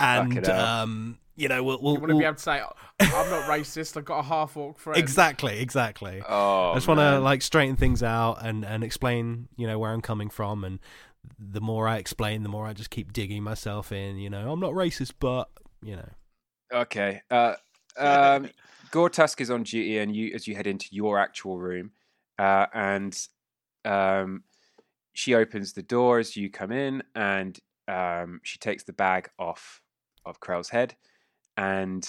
and 0.01 0.49
um, 0.49 1.19
you 1.37 1.49
know, 1.49 1.63
we'll, 1.63 1.81
we'll, 1.83 1.95
You 1.95 2.01
want 2.01 2.09
to 2.11 2.15
we'll- 2.15 2.19
be 2.21 2.25
able 2.25 2.37
to 2.37 2.43
say, 2.43 2.63
I'm 3.01 3.31
not 3.31 3.43
racist, 3.45 3.97
I've 3.97 4.05
got 4.05 4.21
a 4.21 4.23
half 4.23 4.57
orc 4.57 4.79
friend. 4.79 4.99
exactly, 4.99 5.59
exactly. 5.61 6.23
Oh, 6.27 6.71
I 6.71 6.75
just 6.75 6.89
want 6.89 7.01
to 7.01 7.19
like 7.19 7.43
straighten 7.43 7.77
things 7.77 8.03
out 8.03 8.45
and 8.45 8.65
and 8.65 8.83
explain, 8.85 9.49
you 9.57 9.67
know, 9.67 9.79
where 9.79 9.93
I'm 9.93 10.01
coming 10.01 10.31
from, 10.31 10.65
and 10.65 10.79
the 11.39 11.61
more 11.61 11.87
I 11.89 11.99
explain, 11.99 12.43
the 12.43 12.49
more 12.49 12.67
I 12.67 12.73
just 12.73 12.91
keep 12.91 13.13
digging 13.13 13.43
myself 13.43 13.93
in. 13.93 14.17
You 14.19 14.31
know, 14.31 14.51
I'm 14.53 14.61
not 14.61 14.73
racist, 14.73 15.13
but 15.19 15.49
you 15.83 15.97
know, 15.97 16.09
Okay. 16.73 17.23
Uh, 17.31 17.55
um, 17.99 18.49
Gortusk 18.93 19.41
is 19.41 19.51
on 19.51 19.65
duty, 19.65 19.99
and 19.99 20.15
you 20.15 20.33
as 20.35 20.47
you 20.49 20.55
head 20.55 20.67
into 20.67 20.87
your 20.91 21.19
actual 21.19 21.59
room, 21.59 21.91
uh, 22.39 22.67
and 22.73 23.19
um, 23.85 24.45
she 25.13 25.35
opens 25.35 25.73
the 25.73 25.83
door 25.83 26.19
as 26.19 26.37
you 26.37 26.51
come 26.51 26.73
in, 26.73 27.03
and 27.15 27.59
um, 27.89 28.41
she 28.43 28.59
takes 28.59 28.85
the 28.85 28.93
bag 28.93 29.29
off 29.39 29.81
of 30.25 30.41
Krell's 30.41 30.69
head, 30.69 30.95
and 31.57 32.09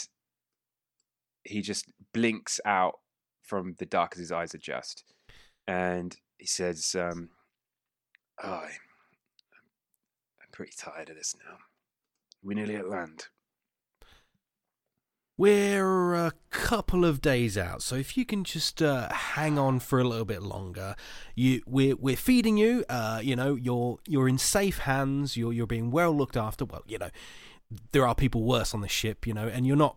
he 1.43 1.61
just 1.61 1.91
blinks 2.13 2.59
out 2.65 2.99
from 3.43 3.75
the 3.79 3.85
dark 3.85 4.13
as 4.13 4.19
his 4.19 4.31
eyes 4.31 4.53
adjust, 4.53 5.03
and 5.67 6.15
he 6.37 6.45
says, 6.45 6.95
um, 6.97 7.29
oh, 8.43 8.51
I'm, 8.51 8.69
"I'm 10.41 10.51
pretty 10.51 10.73
tired 10.77 11.09
of 11.09 11.15
this 11.15 11.35
now. 11.45 11.57
We're 12.43 12.55
nearly 12.55 12.75
at 12.75 12.89
land." 12.89 13.27
We're 15.39 16.15
a 16.15 16.33
couple 16.49 17.05
of 17.05 17.21
days 17.21 17.57
out, 17.57 17.81
so 17.81 17.95
if 17.95 18.17
you 18.17 18.25
can 18.25 18.43
just 18.43 18.81
uh, 18.81 19.07
hang 19.09 19.57
on 19.57 19.79
for 19.79 19.97
a 19.97 20.03
little 20.03 20.25
bit 20.25 20.43
longer, 20.43 20.97
you 21.33 21.61
we're 21.65 21.95
we're 21.95 22.17
feeding 22.17 22.57
you. 22.57 22.83
Uh, 22.89 23.21
you 23.23 23.37
know, 23.37 23.55
you're 23.55 23.99
you're 24.05 24.27
in 24.27 24.37
safe 24.37 24.79
hands. 24.79 25.37
You're 25.37 25.53
you're 25.53 25.65
being 25.65 25.91
well 25.91 26.11
looked 26.11 26.35
after. 26.35 26.65
Well, 26.65 26.83
you 26.87 26.97
know, 26.97 27.09
there 27.93 28.05
are 28.05 28.13
people 28.13 28.43
worse 28.43 28.73
on 28.73 28.81
the 28.81 28.89
ship. 28.89 29.25
You 29.25 29.33
know, 29.33 29.47
and 29.47 29.65
you're 29.65 29.77
not 29.77 29.95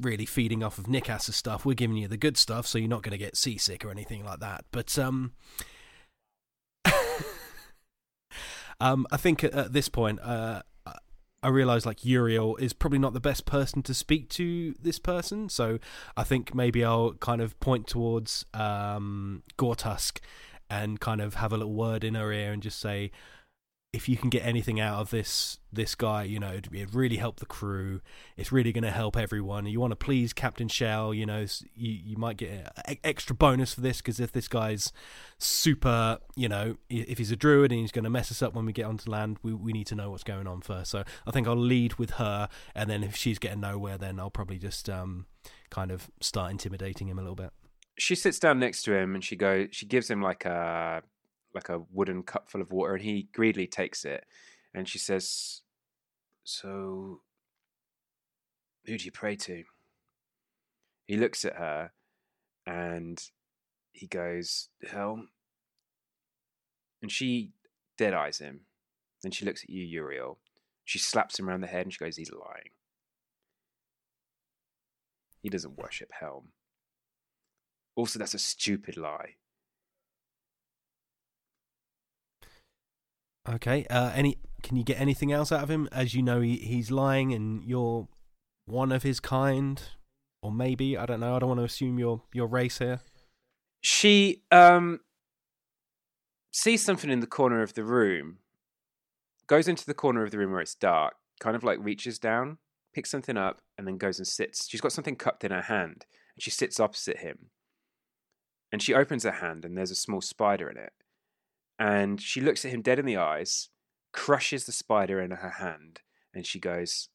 really 0.00 0.26
feeding 0.26 0.62
off 0.62 0.78
of 0.78 0.86
Nickas's 0.86 1.34
stuff. 1.34 1.64
We're 1.64 1.74
giving 1.74 1.96
you 1.96 2.06
the 2.06 2.16
good 2.16 2.36
stuff, 2.36 2.64
so 2.64 2.78
you're 2.78 2.86
not 2.86 3.02
going 3.02 3.10
to 3.10 3.18
get 3.18 3.36
seasick 3.36 3.84
or 3.84 3.90
anything 3.90 4.24
like 4.24 4.38
that. 4.38 4.64
But 4.70 4.96
um, 4.96 5.32
um, 8.80 9.08
I 9.10 9.16
think 9.16 9.42
at, 9.42 9.54
at 9.54 9.72
this 9.72 9.88
point, 9.88 10.20
uh, 10.20 10.62
I 11.44 11.48
realize 11.48 11.84
like 11.84 12.06
Uriel 12.06 12.56
is 12.56 12.72
probably 12.72 12.98
not 12.98 13.12
the 13.12 13.20
best 13.20 13.44
person 13.44 13.82
to 13.82 13.92
speak 13.92 14.30
to 14.30 14.74
this 14.80 14.98
person, 14.98 15.50
so 15.50 15.78
I 16.16 16.24
think 16.24 16.54
maybe 16.54 16.82
I'll 16.82 17.12
kind 17.12 17.42
of 17.42 17.60
point 17.60 17.86
towards 17.86 18.46
um, 18.54 19.42
Gortusk 19.58 20.20
and 20.70 20.98
kind 20.98 21.20
of 21.20 21.34
have 21.34 21.52
a 21.52 21.58
little 21.58 21.74
word 21.74 22.02
in 22.02 22.14
her 22.14 22.32
ear 22.32 22.50
and 22.50 22.62
just 22.62 22.80
say, 22.80 23.10
if 23.94 24.08
you 24.08 24.16
can 24.16 24.28
get 24.28 24.44
anything 24.44 24.80
out 24.80 25.00
of 25.00 25.10
this 25.10 25.58
this 25.72 25.94
guy, 25.94 26.24
you 26.24 26.40
know, 26.40 26.54
it'd, 26.54 26.94
really 26.94 27.16
help 27.16 27.38
the 27.38 27.46
crew. 27.46 28.00
It's 28.36 28.50
really 28.50 28.72
going 28.72 28.84
to 28.84 28.90
help 28.90 29.16
everyone. 29.16 29.66
You 29.66 29.80
want 29.80 29.92
to 29.92 29.96
please 29.96 30.32
Captain 30.32 30.66
Shell, 30.68 31.14
you 31.14 31.24
know, 31.24 31.46
you 31.74 31.92
you 31.92 32.16
might 32.16 32.36
get 32.36 32.72
an 32.86 32.96
extra 33.04 33.36
bonus 33.36 33.74
for 33.74 33.80
this 33.80 33.98
because 33.98 34.18
if 34.18 34.32
this 34.32 34.48
guy's 34.48 34.92
super, 35.38 36.18
you 36.34 36.48
know, 36.48 36.76
if 36.90 37.18
he's 37.18 37.30
a 37.30 37.36
druid 37.36 37.70
and 37.70 37.80
he's 37.80 37.92
going 37.92 38.04
to 38.04 38.10
mess 38.10 38.32
us 38.32 38.42
up 38.42 38.54
when 38.54 38.66
we 38.66 38.72
get 38.72 38.86
onto 38.86 39.08
land, 39.08 39.38
we 39.44 39.54
we 39.54 39.72
need 39.72 39.86
to 39.86 39.94
know 39.94 40.10
what's 40.10 40.24
going 40.24 40.48
on 40.48 40.60
first. 40.60 40.90
So 40.90 41.04
I 41.26 41.30
think 41.30 41.46
I'll 41.46 41.56
lead 41.56 41.94
with 41.94 42.10
her, 42.12 42.48
and 42.74 42.90
then 42.90 43.04
if 43.04 43.14
she's 43.14 43.38
getting 43.38 43.60
nowhere, 43.60 43.96
then 43.96 44.18
I'll 44.18 44.30
probably 44.30 44.58
just 44.58 44.90
um 44.90 45.26
kind 45.70 45.92
of 45.92 46.10
start 46.20 46.50
intimidating 46.50 47.08
him 47.08 47.18
a 47.18 47.22
little 47.22 47.36
bit. 47.36 47.50
she 47.96 48.14
sits 48.16 48.38
down 48.40 48.58
next 48.58 48.82
to 48.82 48.92
him 48.92 49.14
and 49.14 49.22
she 49.24 49.36
goes 49.36 49.68
she 49.70 49.86
gives 49.86 50.10
him 50.10 50.20
like 50.20 50.44
a 50.44 51.02
like 51.54 51.68
a 51.68 51.82
wooden 51.92 52.22
cup 52.22 52.48
full 52.50 52.60
of 52.60 52.72
water 52.72 52.94
and 52.94 53.04
he 53.04 53.28
greedily 53.32 53.66
takes 53.66 54.04
it 54.04 54.24
and 54.74 54.88
she 54.88 54.98
says 54.98 55.62
so 56.44 57.20
who 58.86 58.98
do 58.98 59.04
you 59.04 59.12
pray 59.12 59.34
to? 59.36 59.64
He 61.06 61.16
looks 61.16 61.44
at 61.44 61.56
her 61.56 61.92
and 62.66 63.22
he 63.92 64.06
goes 64.06 64.68
hell 64.90 65.24
and 67.00 67.10
she 67.10 67.52
dead 67.96 68.14
eyes 68.14 68.38
him. 68.38 68.60
Then 69.22 69.32
she 69.32 69.44
looks 69.44 69.62
at 69.62 69.70
you 69.70 69.84
uriel. 69.84 70.38
She 70.84 70.98
slaps 70.98 71.38
him 71.38 71.48
around 71.48 71.62
the 71.62 71.66
head 71.66 71.86
and 71.86 71.92
she 71.92 71.98
goes 71.98 72.16
he's 72.16 72.32
lying. 72.32 72.70
He 75.40 75.48
doesn't 75.48 75.78
worship 75.78 76.10
helm. 76.18 76.48
Also, 77.96 78.18
that's 78.18 78.34
a 78.34 78.38
stupid 78.38 78.96
lie. 78.96 79.36
Okay. 83.48 83.86
Uh, 83.90 84.12
any? 84.14 84.38
Can 84.62 84.76
you 84.76 84.84
get 84.84 84.98
anything 85.00 85.32
else 85.32 85.52
out 85.52 85.62
of 85.62 85.70
him? 85.70 85.88
As 85.92 86.14
you 86.14 86.22
know, 86.22 86.40
he, 86.40 86.56
he's 86.56 86.90
lying, 86.90 87.32
and 87.34 87.62
you're 87.64 88.08
one 88.66 88.92
of 88.92 89.02
his 89.02 89.20
kind, 89.20 89.82
or 90.42 90.50
maybe 90.50 90.96
I 90.96 91.06
don't 91.06 91.20
know. 91.20 91.36
I 91.36 91.38
don't 91.38 91.48
want 91.48 91.60
to 91.60 91.64
assume 91.64 91.98
your 91.98 92.22
your 92.32 92.46
race 92.46 92.78
here. 92.78 93.00
She 93.80 94.42
um 94.50 95.00
sees 96.50 96.82
something 96.82 97.10
in 97.10 97.20
the 97.20 97.26
corner 97.26 97.62
of 97.62 97.74
the 97.74 97.84
room, 97.84 98.38
goes 99.46 99.68
into 99.68 99.84
the 99.84 99.94
corner 99.94 100.22
of 100.22 100.30
the 100.30 100.38
room 100.38 100.52
where 100.52 100.60
it's 100.60 100.74
dark, 100.74 101.14
kind 101.40 101.56
of 101.56 101.64
like 101.64 101.78
reaches 101.80 102.18
down, 102.18 102.58
picks 102.94 103.10
something 103.10 103.36
up, 103.36 103.60
and 103.76 103.86
then 103.86 103.98
goes 103.98 104.18
and 104.18 104.26
sits. 104.26 104.68
She's 104.68 104.80
got 104.80 104.92
something 104.92 105.16
cupped 105.16 105.44
in 105.44 105.50
her 105.50 105.62
hand, 105.62 106.06
and 106.34 106.42
she 106.42 106.50
sits 106.50 106.80
opposite 106.80 107.18
him. 107.18 107.50
And 108.72 108.82
she 108.82 108.94
opens 108.94 109.24
her 109.24 109.32
hand, 109.32 109.64
and 109.64 109.76
there's 109.76 109.90
a 109.90 109.96
small 109.96 110.20
spider 110.20 110.68
in 110.70 110.76
it. 110.76 110.92
And 111.78 112.20
she 112.20 112.40
looks 112.40 112.64
at 112.64 112.70
him 112.70 112.82
dead 112.82 112.98
in 112.98 113.06
the 113.06 113.16
eyes, 113.16 113.68
crushes 114.12 114.64
the 114.66 114.72
spider 114.72 115.20
in 115.20 115.32
her 115.32 115.50
hand, 115.58 116.00
and 116.32 116.46
she 116.46 116.60
goes, 116.60 117.08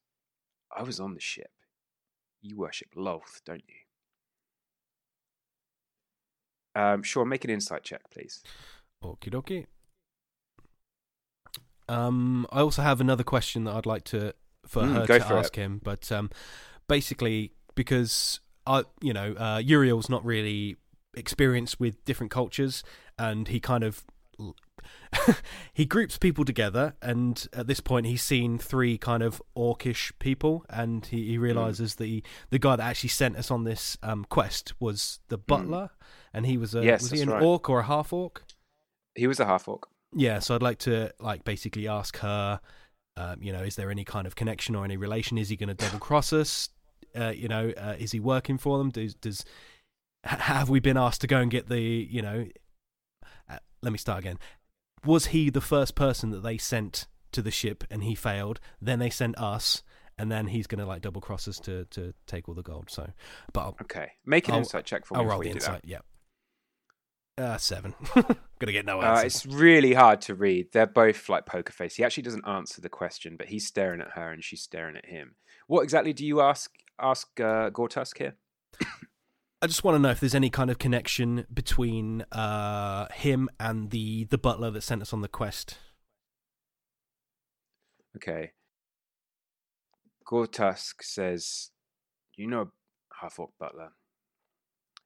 I 0.76 0.84
was 0.84 1.00
on 1.00 1.14
the 1.14 1.22
ship. 1.22 1.52
You 2.42 2.58
worship 2.58 2.90
Lolth, 2.96 3.42
don't 3.46 3.64
you? 3.68 3.76
Um, 6.82 7.04
sure, 7.04 7.26
make 7.26 7.44
an 7.44 7.50
insight 7.50 7.84
check, 7.84 8.10
please. 8.12 8.42
Okie 9.04 9.30
dokie. 9.32 9.66
Um, 11.88 12.46
I 12.52 12.60
also 12.60 12.82
have 12.82 13.02
another 13.02 13.24
question 13.24 13.64
that 13.64 13.76
I'd 13.76 13.86
like 13.86 14.04
to 14.06 14.34
for 14.66 14.84
Mm, 14.84 14.94
her 14.94 15.08
go 15.08 15.18
to 15.20 15.26
for 15.26 15.34
it. 15.36 15.40
ask 15.40 15.56
him, 15.56 15.82
but 15.84 16.12
um, 16.12 16.30
basically 16.88 17.54
because 17.76 18.40
I, 18.68 18.84
you 19.02 19.14
know, 19.14 19.34
uh, 19.34 19.58
Uriel's 19.64 20.10
not 20.10 20.24
really 20.24 20.76
experienced 21.16 21.80
with 21.80 22.04
different 22.06 22.32
cultures, 22.32 22.84
and 23.18 23.48
he 23.48 23.60
kind 23.60 23.84
of 23.84 24.04
he 25.74 25.86
groups 25.86 26.18
people 26.18 26.46
together, 26.46 26.96
and 27.02 27.48
at 27.54 27.68
this 27.68 27.80
point 27.80 28.06
he's 28.06 28.22
seen 28.24 28.58
three 28.58 28.98
kind 28.98 29.22
of 29.24 29.42
orcish 29.56 30.12
people, 30.20 30.66
and 30.70 31.06
he, 31.06 31.18
Hmm. 31.24 31.30
he 31.32 31.38
realizes 31.38 31.96
the 31.96 32.24
the 32.50 32.60
guy 32.60 32.76
that 32.78 32.88
actually 32.88 33.10
sent 33.10 33.36
us 33.38 33.52
on 33.52 33.64
this 33.64 33.98
um, 34.04 34.26
quest 34.30 34.74
was 34.80 35.20
the 35.30 35.38
butler, 35.38 35.90
and 36.34 36.46
he 36.46 36.58
was 36.58 36.74
a 36.76 36.80
Hmm. 36.80 36.86
Yes, 36.86 37.02
was 37.04 37.12
he 37.12 37.22
an 37.22 37.30
right. 37.30 37.44
orc 37.44 37.70
or 37.70 37.80
a 37.82 37.84
half 37.86 38.14
orc? 38.14 38.44
He 39.16 39.28
was 39.28 39.40
a 39.40 39.46
half 39.46 39.68
orc. 39.68 39.88
Yeah, 40.16 40.40
so 40.40 40.56
I'd 40.56 40.62
like 40.64 40.80
to 40.80 41.12
like 41.20 41.44
basically 41.44 41.88
ask 41.88 42.18
her, 42.20 42.62
um, 43.18 43.44
you 43.44 43.52
know, 43.52 43.62
is 43.62 43.76
there 43.76 43.92
any 43.92 44.06
kind 44.06 44.26
of 44.26 44.36
connection 44.36 44.76
or 44.76 44.86
any 44.86 44.98
relation? 44.98 45.38
Is 45.38 45.50
he 45.50 45.56
going 45.58 45.70
to 45.76 45.76
double 45.76 46.00
cross 46.00 46.32
us? 46.34 46.70
Uh, 47.16 47.30
you 47.36 47.48
know, 47.48 47.74
uh, 47.78 47.96
is 48.00 48.12
he 48.12 48.20
working 48.20 48.58
for 48.58 48.78
them? 48.78 48.90
Does 48.92 49.14
does 49.16 49.44
have 50.24 50.70
we 50.70 50.80
been 50.80 50.98
asked 50.98 51.22
to 51.22 51.28
go 51.28 51.40
and 51.40 51.52
get 51.52 51.68
the 51.70 51.82
you 51.82 52.22
know? 52.22 52.48
Let 53.82 53.92
me 53.92 53.98
start 53.98 54.20
again. 54.20 54.38
Was 55.06 55.28
he 55.28 55.50
the 55.50 55.62
first 55.62 55.96
person 55.96 56.32
that 56.32 56.44
they 56.44 56.58
sent 56.58 57.08
to 57.32 57.42
the 57.42 57.52
ship 57.52 57.84
and 57.90 58.04
he 58.04 58.16
failed? 58.16 58.60
Then 58.82 59.00
they 59.00 59.10
sent 59.10 59.38
us, 59.38 59.84
and 60.18 60.32
then 60.32 60.48
he's 60.48 60.68
going 60.68 60.80
to 60.80 60.86
like 60.86 61.02
double 61.02 61.22
cross 61.22 61.48
us 61.48 61.58
to 61.62 61.86
to 61.92 62.14
take 62.28 62.50
all 62.50 62.56
the 62.56 62.62
gold. 62.64 62.90
So, 62.90 63.08
but 63.54 63.62
I'll, 63.62 63.78
Okay, 63.84 64.12
make 64.26 64.48
an 64.48 64.54
I'll- 64.56 64.60
insight 64.60 64.86
check 64.86 65.06
for 65.06 65.14
me. 65.16 65.22
I'll 65.22 65.26
roll 65.28 65.40
the 65.40 65.50
insight. 65.50 65.82
Yeah. 65.86 66.00
Uh, 67.38 67.56
seven. 67.56 67.96
Gonna 68.60 68.74
get 68.74 68.86
no 68.86 69.00
that. 69.00 69.18
Uh, 69.20 69.22
it's 69.22 69.46
really 69.46 69.94
hard 69.94 70.20
to 70.24 70.36
read. 70.36 70.74
They're 70.74 70.86
both 70.86 71.30
like 71.30 71.46
poker 71.46 71.72
face. 71.72 71.96
He 71.96 72.04
actually 72.04 72.24
doesn't 72.24 72.46
answer 72.46 72.82
the 72.82 72.90
question, 72.90 73.38
but 73.38 73.48
he's 73.48 73.66
staring 73.66 74.02
at 74.02 74.12
her 74.12 74.30
and 74.34 74.44
she's 74.44 74.62
staring 74.62 74.98
at 74.98 75.06
him. 75.06 75.36
What 75.68 75.84
exactly 75.84 76.12
do 76.12 76.26
you 76.26 76.42
ask 76.42 76.70
ask 77.00 77.28
uh, 77.40 77.70
Gortusk 77.70 78.18
here? 78.18 78.36
I 79.62 79.68
just 79.68 79.84
want 79.84 79.96
to 79.96 80.00
know 80.00 80.10
if 80.10 80.22
there's 80.22 80.36
any 80.36 80.50
kind 80.50 80.70
of 80.70 80.78
connection 80.78 81.46
between 81.54 82.22
uh, 82.32 83.08
him 83.14 83.50
and 83.60 83.90
the 83.92 84.24
the 84.26 84.38
butler 84.38 84.72
that 84.72 84.82
sent 84.82 85.02
us 85.02 85.12
on 85.12 85.20
the 85.22 85.28
quest. 85.28 85.78
Okay. 88.16 88.52
Gortusk 90.26 91.04
says, 91.04 91.72
"You 92.36 92.48
know, 92.48 92.72
half 93.22 93.38
orc 93.38 93.52
butler," 93.60 93.92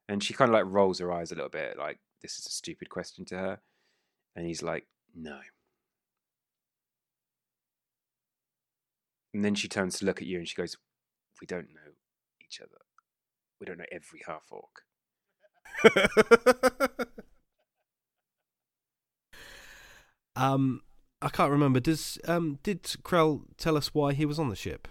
and 0.07 0.23
she 0.23 0.35
kind 0.35 0.49
of 0.49 0.53
like 0.53 0.71
rolls 0.71 0.99
her 0.99 1.11
eyes 1.11 1.31
a 1.31 1.35
little 1.35 1.49
bit, 1.49 1.77
like 1.77 1.99
this 2.21 2.37
is 2.37 2.45
a 2.45 2.51
stupid 2.51 2.89
question 2.89 3.25
to 3.25 3.37
her. 3.37 3.61
And 4.35 4.45
he's 4.45 4.61
like, 4.61 4.85
"No." 5.15 5.39
And 9.33 9.43
then 9.43 9.55
she 9.55 9.67
turns 9.67 9.97
to 9.97 10.05
look 10.05 10.21
at 10.21 10.27
you 10.27 10.37
and 10.37 10.47
she 10.47 10.55
goes, 10.55 10.77
"We 11.41 11.47
don't 11.47 11.73
know 11.73 11.93
each 12.39 12.61
other. 12.61 12.82
We 13.63 13.67
don't 13.67 13.77
know 13.77 13.85
every 13.91 14.21
half 14.27 14.51
orc." 14.51 14.81
um, 20.35 20.81
I 21.21 21.29
can't 21.29 21.51
remember. 21.51 21.79
Does 21.79 22.19
um 22.27 22.59
did 22.61 22.83
Krell 22.83 23.43
tell 23.57 23.77
us 23.77 23.93
why 23.93 24.11
he 24.11 24.25
was 24.25 24.37
on 24.37 24.49
the 24.49 24.55
ship? 24.57 24.89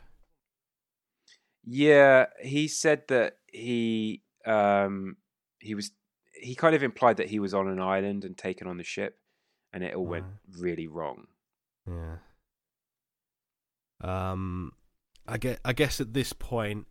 Yeah, 1.65 2.27
he 2.43 2.67
said 2.67 3.03
that 3.09 3.37
he 3.47 4.23
um 4.47 5.19
he 5.59 5.75
was 5.75 5.91
he 6.33 6.55
kind 6.55 6.75
of 6.75 6.83
implied 6.83 7.19
that 7.19 7.29
he 7.29 7.39
was 7.39 7.53
on 7.53 7.69
an 7.69 7.79
island 7.79 8.25
and 8.25 8.39
taken 8.39 8.67
on 8.67 8.79
the 8.79 8.85
ship 8.85 9.19
and 9.75 9.85
it 9.85 9.95
all 9.95 10.07
went 10.07 10.25
really 10.59 10.87
wrong. 10.87 11.27
Yeah. 11.87 12.17
Um, 14.03 14.73
I 15.27 15.39
get. 15.39 15.61
I 15.65 15.73
guess 15.73 16.01
at 16.01 16.13
this 16.13 16.33
point, 16.33 16.87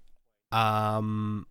um, 0.51 1.45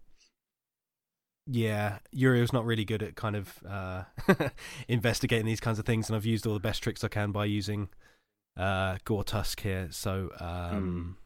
yeah, 1.50 1.98
Uriel's 2.12 2.52
not 2.52 2.64
really 2.64 2.84
good 2.84 3.02
at 3.02 3.16
kind 3.16 3.34
of 3.34 3.58
uh, 3.68 4.04
investigating 4.88 5.46
these 5.46 5.60
kinds 5.60 5.78
of 5.80 5.84
things, 5.84 6.08
and 6.08 6.16
I've 6.16 6.26
used 6.26 6.46
all 6.46 6.54
the 6.54 6.60
best 6.60 6.82
tricks 6.82 7.02
I 7.02 7.08
can 7.08 7.32
by 7.32 7.46
using 7.46 7.88
uh, 8.56 8.98
Gortusk 9.04 9.60
here. 9.60 9.88
So, 9.90 10.30
um, 10.38 11.16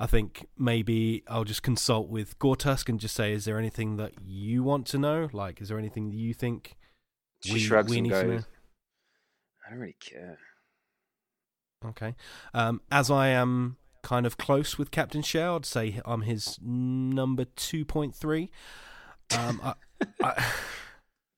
I 0.00 0.06
think 0.06 0.46
maybe 0.56 1.22
I'll 1.28 1.44
just 1.44 1.62
consult 1.62 2.08
with 2.08 2.38
Gortusk 2.38 2.88
and 2.88 2.98
just 2.98 3.14
say, 3.14 3.32
is 3.32 3.44
there 3.44 3.58
anything 3.58 3.98
that 3.98 4.12
you 4.24 4.62
want 4.62 4.86
to 4.88 4.98
know? 4.98 5.28
Like, 5.32 5.60
is 5.60 5.68
there 5.68 5.78
anything 5.78 6.08
that 6.08 6.16
you 6.16 6.32
think 6.32 6.76
She 7.44 7.54
we, 7.54 7.60
shrugs 7.60 7.90
we 7.90 7.98
and 7.98 8.04
need 8.04 8.14
to 8.14 8.24
know? 8.24 8.34
goes, 8.36 8.46
I 9.66 9.70
don't 9.70 9.80
really 9.80 9.96
care. 10.00 10.38
Okay. 11.84 12.14
Um, 12.54 12.80
as 12.90 13.10
I 13.10 13.28
am 13.28 13.76
kind 14.02 14.24
of 14.24 14.38
close 14.38 14.78
with 14.78 14.90
Captain 14.90 15.20
Shell, 15.22 15.56
I'd 15.56 15.66
say 15.66 16.00
I'm 16.06 16.22
his 16.22 16.58
number 16.62 17.44
two 17.44 17.84
point 17.84 18.14
three. 18.14 18.50
Um, 19.38 19.60
I, 19.62 19.74
I, 20.22 20.44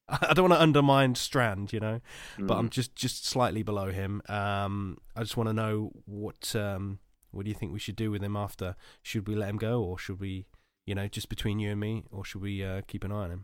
I 0.29 0.33
don't 0.33 0.49
want 0.49 0.53
to 0.59 0.61
undermine 0.61 1.15
Strand, 1.15 1.73
you 1.73 1.79
know, 1.79 1.99
but 2.37 2.55
I'm 2.57 2.67
Mm. 2.67 2.71
just 2.71 2.95
just 2.95 3.25
slightly 3.25 3.63
below 3.63 3.91
him. 3.91 4.21
Um, 4.29 4.97
I 5.15 5.21
just 5.21 5.35
want 5.37 5.49
to 5.49 5.53
know 5.53 5.91
what 6.05 6.55
um, 6.55 6.99
what 7.31 7.43
do 7.45 7.49
you 7.49 7.55
think 7.55 7.73
we 7.73 7.79
should 7.79 7.95
do 7.95 8.11
with 8.11 8.21
him 8.21 8.35
after? 8.35 8.75
Should 9.01 9.27
we 9.27 9.35
let 9.35 9.49
him 9.49 9.57
go 9.57 9.81
or 9.83 9.97
should 9.97 10.19
we 10.19 10.45
You 10.85 10.93
know, 10.95 11.07
just 11.07 11.29
between 11.29 11.57
you 11.59 11.71
and 11.71 11.79
me, 11.79 12.03
or 12.11 12.23
should 12.23 12.41
we 12.41 12.63
uh, 12.63 12.81
keep 12.87 13.03
an 13.03 13.11
eye 13.11 13.23
on 13.25 13.31
him? 13.31 13.43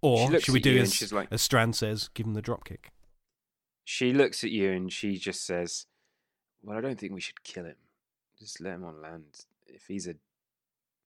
Or 0.00 0.38
should 0.40 0.52
we 0.54 0.60
do 0.60 0.78
as, 0.78 1.12
like- 1.12 1.28
as 1.32 1.42
Strand 1.42 1.74
says, 1.76 2.08
give 2.14 2.26
him 2.26 2.34
the 2.34 2.42
drop 2.42 2.64
kick? 2.64 2.92
She 3.84 4.12
looks 4.12 4.44
at 4.44 4.50
you 4.52 4.70
and 4.70 4.92
she 4.92 5.16
just 5.16 5.44
says, 5.44 5.86
"Well, 6.62 6.78
I 6.78 6.80
don't 6.80 6.98
think 7.00 7.12
we 7.12 7.20
should 7.20 7.42
kill 7.42 7.64
him. 7.64 7.76
Just 8.38 8.60
let 8.60 8.74
him 8.74 8.84
on 8.84 9.02
land. 9.02 9.44
If 9.66 9.86
he's 9.88 10.06
a 10.06 10.14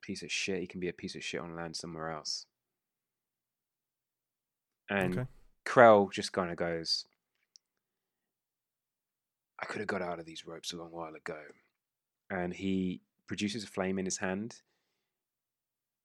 piece 0.03 0.23
of 0.23 0.31
shit, 0.31 0.61
he 0.61 0.67
can 0.67 0.81
be 0.81 0.89
a 0.89 0.93
piece 0.93 1.15
of 1.15 1.25
shit 1.25 1.41
on 1.41 1.57
land 1.57 1.75
somewhere 1.77 2.11
else." 2.11 2.45
And 4.89 5.19
Okay. 5.19 5.31
Krell 5.65 6.13
just 6.13 6.33
kind 6.33 6.51
of 6.51 6.57
goes, 6.57 7.07
"I 9.59 9.67
could 9.67 9.81
have 9.81 9.89
got 9.89 10.03
out 10.03 10.21
of 10.21 10.27
these 10.27 10.47
ropes 10.47 10.73
a 10.73 10.77
long 10.77 10.91
while 10.91 11.15
ago." 11.15 11.55
And 12.31 12.55
he 12.55 13.03
produces 13.27 13.65
a 13.65 13.67
flame 13.67 13.99
in 13.99 14.05
his 14.05 14.19
hand, 14.19 14.63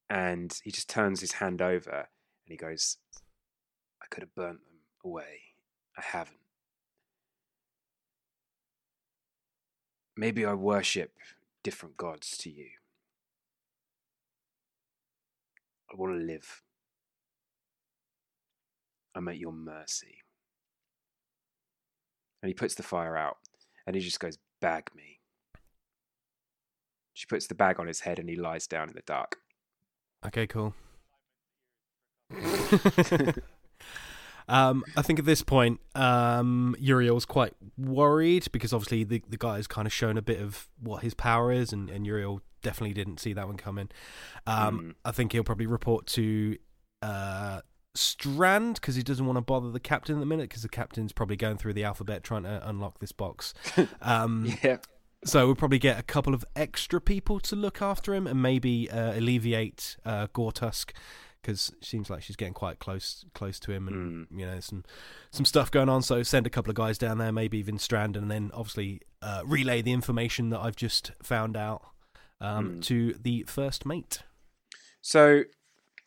and 0.10 0.60
he 0.64 0.72
just 0.72 0.90
turns 0.90 1.22
his 1.22 1.34
hand 1.34 1.62
over 1.62 2.10
and 2.46 2.52
he 2.52 2.58
goes, 2.58 2.98
"I 4.02 4.08
could 4.08 4.24
have 4.24 4.36
burnt 4.36 4.64
them 4.66 4.82
away. 5.04 5.56
I 5.98 6.02
haven't." 6.02 6.40
Maybe 10.16 10.46
I 10.46 10.54
worship 10.54 11.18
different 11.64 11.98
gods 11.98 12.38
to 12.40 12.50
you. 12.50 12.72
I 15.92 15.96
want 15.96 16.20
to 16.20 16.26
live. 16.26 16.64
I'm 19.22 19.28
at 19.28 19.38
your 19.38 19.54
mercy. 19.54 20.18
And 22.42 22.48
he 22.48 22.56
puts 22.56 22.74
the 22.74 22.84
fire 22.84 23.16
out 23.16 23.38
and 23.86 23.96
he 23.96 24.02
just 24.02 24.20
goes, 24.20 24.38
Bag 24.62 24.90
me. 24.96 25.20
She 27.14 27.28
puts 27.28 27.46
the 27.48 27.56
bag 27.56 27.80
on 27.80 27.88
his 27.88 28.00
head 28.02 28.18
and 28.20 28.28
he 28.30 28.36
lies 28.36 28.66
down 28.68 28.90
in 28.90 28.96
the 28.96 29.04
dark. 29.06 29.38
Okay, 30.26 30.48
cool. 30.48 30.74
um, 34.48 34.84
I 34.96 35.02
think 35.02 35.20
at 35.20 35.26
this 35.26 35.44
point, 35.44 35.82
um, 35.94 36.76
Uriel's 36.80 37.26
quite 37.26 37.54
worried 37.78 38.48
because 38.52 38.74
obviously 38.74 39.04
the 39.04 39.22
the 39.28 39.38
guy's 39.38 39.68
kind 39.68 39.86
of 39.86 39.92
shown 39.92 40.18
a 40.18 40.22
bit 40.22 40.40
of 40.40 40.70
what 40.80 41.04
his 41.04 41.14
power 41.14 41.52
is, 41.52 41.74
and, 41.74 41.90
and 41.90 42.06
Uriel 42.08 42.42
definitely 42.62 42.94
didn't 42.94 43.20
see 43.20 43.34
that 43.34 43.48
one 43.48 43.58
coming. 43.58 43.90
Um, 44.48 44.80
Mm. 44.80 44.96
I 45.06 45.12
think 45.12 45.34
he'll 45.34 45.44
probably 45.44 45.66
report 45.66 46.08
to 46.08 46.58
uh, 47.02 47.62
Strand 47.94 48.76
because 48.76 48.96
he 48.96 49.04
doesn't 49.04 49.26
want 49.26 49.38
to 49.38 49.42
bother 49.42 49.70
the 49.72 49.80
captain 49.80 50.16
at 50.16 50.20
the 50.20 50.26
minute 50.26 50.50
because 50.50 50.62
the 50.64 50.70
captain's 50.70 51.12
probably 51.12 51.36
going 51.36 51.58
through 51.58 51.74
the 51.74 51.84
alphabet 51.84 52.24
trying 52.24 52.44
to 52.44 52.62
unlock 52.68 53.00
this 53.00 53.12
box. 53.12 53.54
Um, 54.02 54.46
Yeah. 54.64 54.78
so 55.26 55.46
we'll 55.46 55.56
probably 55.56 55.80
get 55.80 56.00
a 56.00 56.04
couple 56.04 56.34
of 56.34 56.46
extra 56.56 57.00
people 57.02 57.40
to 57.42 57.56
look 57.56 57.82
after 57.82 58.14
him 58.16 58.28
and 58.28 58.42
maybe 58.42 58.90
uh, 58.90 59.14
alleviate 59.18 59.98
uh, 60.06 60.28
Gortusk 60.28 60.92
because 61.42 61.70
it 61.80 61.84
seems 61.86 62.10
like 62.10 62.22
she's 62.22 62.36
getting 62.36 62.54
quite 62.54 62.78
close 62.80 63.26
close 63.34 63.60
to 63.62 63.72
him 63.72 63.88
and 63.88 64.28
you 64.40 64.46
know 64.46 64.60
some 64.60 64.84
some 65.32 65.44
stuff 65.46 65.70
going 65.72 65.90
on. 65.90 66.02
So 66.04 66.22
send 66.24 66.46
a 66.48 66.50
couple 66.52 66.70
of 66.70 66.76
guys 66.76 66.98
down 66.98 67.18
there, 67.18 67.32
maybe 67.32 67.58
even 67.58 67.78
Strand, 67.80 68.16
and 68.16 68.30
then 68.32 68.52
obviously 68.54 69.02
uh, 69.22 69.42
relay 69.46 69.82
the 69.82 69.92
information 69.92 70.50
that 70.52 70.60
I've 70.60 70.76
just 70.76 71.12
found 71.24 71.58
out 71.58 71.82
um, 72.40 72.76
Mm. 72.78 72.84
to 72.84 73.14
the 73.22 73.44
first 73.48 73.86
mate. 73.86 74.20
So, 75.02 75.44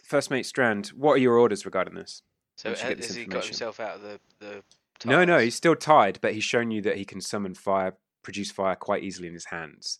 First 0.05 0.31
Mate 0.31 0.47
Strand, 0.47 0.89
what 0.89 1.13
are 1.15 1.19
your 1.19 1.39
orders 1.39 1.65
regarding 1.65 1.95
this? 1.95 2.23
So 2.57 2.71
Once 2.71 2.83
ha- 2.83 2.95
this 2.95 3.09
has 3.09 3.17
he 3.17 3.25
got 3.25 3.45
himself 3.45 3.81
out 3.81 3.97
of 3.97 4.03
the 4.03 4.21
the? 4.39 4.63
No, 5.05 5.25
no, 5.25 5.39
he's 5.39 5.55
still 5.57 5.75
tied, 5.75 6.19
but 6.21 6.35
he's 6.35 6.45
shown 6.45 6.71
you 6.71 6.81
that 6.83 6.97
he 6.97 7.05
can 7.05 7.21
summon 7.21 7.55
fire, 7.55 7.95
produce 8.23 8.51
fire 8.51 8.77
quite 8.77 9.03
easily 9.03 9.27
in 9.29 9.35
his 9.35 9.47
hands, 9.47 9.99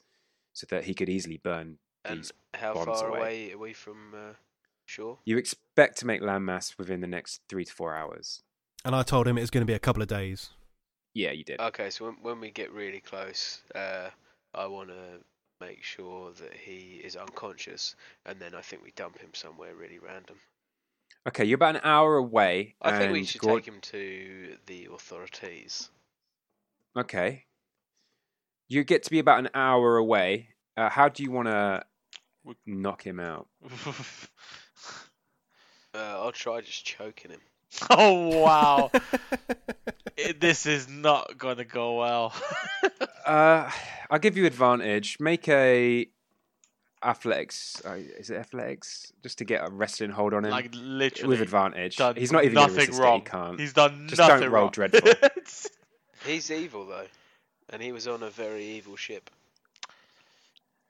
so 0.53 0.67
that 0.71 0.85
he 0.85 0.95
could 0.95 1.09
easily 1.09 1.37
burn 1.37 1.79
And 2.05 2.21
these 2.21 2.33
how 2.55 2.75
bombs 2.75 3.01
far 3.01 3.09
away. 3.09 3.19
away 3.19 3.53
are 3.53 3.59
we 3.59 3.73
from 3.73 4.15
uh, 4.15 4.33
shore? 4.87 5.19
You 5.25 5.37
expect 5.37 5.99
to 5.99 6.07
make 6.07 6.23
landmass 6.23 6.79
within 6.79 7.01
the 7.01 7.07
next 7.09 7.41
three 7.49 7.65
to 7.65 7.73
four 7.73 7.95
hours. 7.95 8.43
And 8.85 8.95
I 8.95 9.03
told 9.03 9.27
him 9.27 9.37
it 9.37 9.41
was 9.41 9.51
going 9.51 9.63
to 9.63 9.71
be 9.71 9.75
a 9.75 9.79
couple 9.81 10.03
of 10.03 10.09
days. 10.09 10.51
Yeah, 11.13 11.33
you 11.33 11.45
did. 11.45 11.61
Okay, 11.61 11.91
so 11.91 12.07
when, 12.07 12.17
when 12.23 12.41
we 12.41 12.51
get 12.51 12.73
really 12.73 13.01
close, 13.01 13.63
uh, 13.75 14.11
I 14.55 14.67
want 14.67 14.91
to 14.91 15.21
make 15.61 15.83
sure 15.83 16.33
that 16.33 16.55
he 16.55 17.01
is 17.05 17.17
unconscious, 17.17 17.97
and 18.27 18.41
then 18.41 18.55
I 18.55 18.61
think 18.61 18.83
we 18.83 18.93
dump 18.93 19.19
him 19.19 19.31
somewhere 19.33 19.75
really 19.75 19.99
random. 19.99 20.37
Okay, 21.27 21.45
you're 21.45 21.57
about 21.57 21.77
an 21.77 21.83
hour 21.85 22.17
away. 22.17 22.75
I 22.83 22.99
think 22.99 23.13
we 23.13 23.25
should 23.25 23.41
Gord- 23.41 23.65
take 23.65 23.73
him 23.73 23.81
to 23.81 24.57
the 24.67 24.89
authorities. 24.93 25.91
Okay. 26.97 27.45
You 28.69 28.85
get 28.85 29.05
to 29.05 29.11
be 29.11 29.19
about 29.19 29.41
an 29.41 29.51
hour 29.55 29.97
away. 29.97 30.49
Uh, 30.77 30.89
how 30.89 31.09
do 31.09 31.23
you 31.23 31.31
want 31.31 31.49
to 31.49 31.85
knock 32.67 33.03
him 33.03 33.21
out? 33.21 33.49
Uh, 35.95 36.19
I'll 36.25 36.33
try 36.33 36.61
just 36.61 36.85
choking 36.85 37.31
him. 37.31 37.41
oh 37.91 38.39
wow, 38.41 38.91
It- 40.17 40.41
this 40.41 40.67
is 40.67 40.89
not 40.89 41.37
going 41.39 41.57
to 41.59 41.65
go 41.65 41.99
well. 41.99 42.33
Uh, 43.27 43.71
I'll 44.11 44.19
give 44.19 44.37
you 44.37 44.45
advantage. 44.45 45.17
Make 45.19 45.49
a 45.49 46.07
athletics. 47.03 47.81
Uh, 47.87 47.93
is 48.19 48.29
it 48.29 48.35
athletics? 48.37 49.15
Just 49.23 49.39
to 49.39 49.47
get 49.47 49.67
a 49.67 49.71
wrestling 49.71 50.11
hold 50.11 50.35
on 50.35 50.45
him. 50.45 50.51
like 50.51 50.71
literally 50.75 51.31
with 51.31 51.41
advantage. 51.41 51.97
He's 52.17 52.31
not 52.31 52.45
even 52.45 52.53
nothing 52.55 52.77
resist 52.77 52.99
it, 52.99 53.03
wrong. 53.03 53.21
He 53.21 53.25
can't. 53.25 53.59
He's 53.59 53.73
done 53.73 54.09
Just 54.09 54.19
nothing 54.21 54.41
don't 54.41 54.51
roll 54.51 54.65
wrong. 54.65 54.73
dreadful. 54.73 55.11
He's 56.27 56.51
evil 56.51 56.85
though, 56.87 57.07
and 57.71 57.81
he 57.81 57.93
was 57.93 58.07
on 58.07 58.23
a 58.23 58.29
very 58.29 58.63
evil 58.63 58.95
ship, 58.97 59.31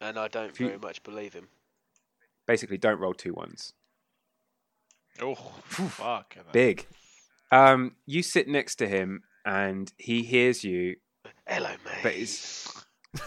and 0.01 0.19
I 0.19 0.27
don't 0.27 0.51
If 0.51 0.59
you- 0.59 0.67
very 0.67 0.79
much 0.81 1.05
believe 1.05 1.35
him. 1.35 1.47
Basically, 2.49 2.79
don't 2.79 2.99
roll 2.99 3.15
two 3.15 3.33
ones. 3.33 3.75
Oh 5.21 5.35
fuck! 5.35 6.37
Big. 6.53 6.87
Um, 7.51 7.97
you 8.07 8.23
sit 8.23 8.49
next 8.49 8.77
to 8.77 8.89
him, 8.89 9.23
and 9.45 9.93
he 9.97 10.23
hears 10.23 10.65
you, 10.65 10.97
Hello, 11.47 11.71
mate. 11.85 12.01
but 12.03 12.13
he's 12.13 12.69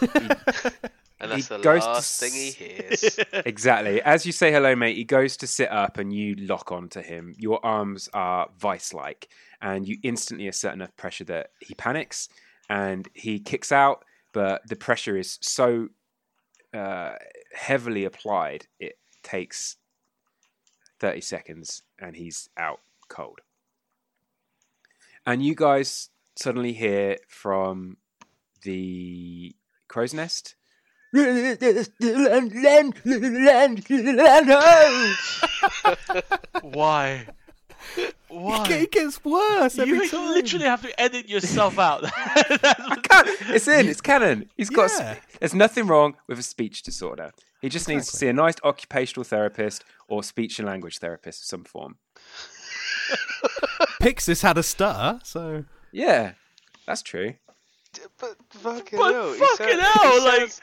and 0.00 1.30
that's 1.30 1.48
he 1.48 1.56
the 1.56 1.58
last 1.58 2.20
thing 2.20 2.32
he 2.32 2.50
hears. 2.50 3.18
exactly 3.46 4.02
as 4.02 4.26
you 4.26 4.32
say 4.32 4.52
hello, 4.52 4.74
mate. 4.76 4.96
He 4.96 5.04
goes 5.04 5.36
to 5.38 5.46
sit 5.46 5.70
up, 5.70 5.98
and 5.98 6.12
you 6.12 6.34
lock 6.36 6.72
onto 6.72 7.00
him. 7.00 7.34
Your 7.38 7.64
arms 7.64 8.08
are 8.12 8.48
vice-like, 8.58 9.28
and 9.62 9.86
you 9.86 9.98
instantly 10.02 10.48
assert 10.48 10.74
enough 10.74 10.96
pressure 10.96 11.24
that 11.24 11.50
he 11.60 11.74
panics, 11.74 12.28
and 12.68 13.08
he 13.14 13.40
kicks 13.40 13.72
out. 13.72 14.04
But 14.34 14.68
the 14.68 14.76
pressure 14.76 15.16
is 15.16 15.38
so 15.40 15.88
uh, 16.74 17.12
heavily 17.54 18.04
applied, 18.04 18.66
it 18.78 18.98
takes 19.22 19.76
thirty 20.98 21.20
seconds, 21.20 21.82
and 21.98 22.16
he's 22.16 22.48
out 22.56 22.80
cold. 23.08 23.40
And 25.26 25.42
you 25.42 25.54
guys 25.54 26.10
suddenly 26.36 26.72
hear 26.72 27.18
from 27.28 27.96
the 28.62 29.54
crow's 29.88 30.14
nest. 30.14 30.54
Why? 36.62 37.26
Why? 38.28 38.66
It 38.70 38.92
gets 38.92 39.24
worse 39.24 39.78
every 39.78 39.96
you 39.98 40.08
time. 40.08 40.28
literally 40.34 40.66
have 40.66 40.82
to 40.82 41.00
edit 41.00 41.28
yourself 41.28 41.78
out. 41.88 42.04
It's 43.50 43.66
in. 43.66 43.88
It's 43.88 44.00
canon. 44.00 44.48
He's 44.56 44.70
got. 44.70 44.86
a 44.86 44.88
sp- 44.92 45.00
Yeah. 45.00 45.14
there's 45.40 45.54
nothing 45.54 45.86
wrong 45.86 46.16
with 46.26 46.38
a 46.38 46.42
speech 46.42 46.82
disorder. 46.82 47.32
He 47.62 47.68
just 47.68 47.88
needs 47.88 48.10
to 48.10 48.16
see 48.16 48.28
a 48.28 48.32
nice 48.32 48.54
occupational 48.62 49.24
therapist 49.24 49.84
or 50.08 50.22
speech 50.22 50.58
and 50.58 50.68
language 50.68 50.98
therapist 50.98 51.42
of 51.42 51.46
some 51.46 51.64
form. 51.64 51.96
Pixis 54.02 54.42
had 54.42 54.58
a 54.58 54.62
stutter, 54.62 55.18
so 55.24 55.64
Yeah, 55.92 56.32
that's 56.86 57.02
true. 57.02 57.34
but 58.20 58.36
fucking 58.50 58.98
But 58.98 59.12
hell, 59.14 59.32
he 59.32 59.38
fucking 59.38 59.66
sounds- 59.66 59.82
hell, 59.82 60.12
he 60.12 60.20
like- 60.26 60.38
sounds- 60.40 60.60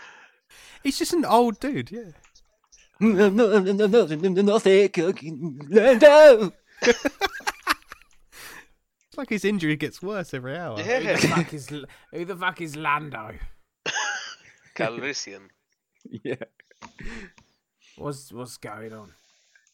he's 0.83 0.97
just 0.97 1.13
an 1.13 1.25
old 1.25 1.59
dude. 1.59 1.91
Yeah. 1.91 2.11
It's 6.81 7.01
like 9.17 9.29
his 9.29 9.45
injury 9.45 9.75
gets 9.75 10.01
worse 10.01 10.33
every 10.33 10.55
hour. 10.57 10.77
Who 10.77 10.83
the 10.83 11.03
yeah, 11.03 11.17
fuck 11.17 11.53
is 11.53 11.69
who 11.69 12.25
the 12.25 12.35
fuck 12.35 12.61
is 12.61 12.75
Lando? 12.75 13.35
Calrissian. 14.75 15.49
Yeah, 16.23 16.35
What's 17.97 18.31
what's 18.31 18.57
going 18.57 18.93
on? 18.93 19.13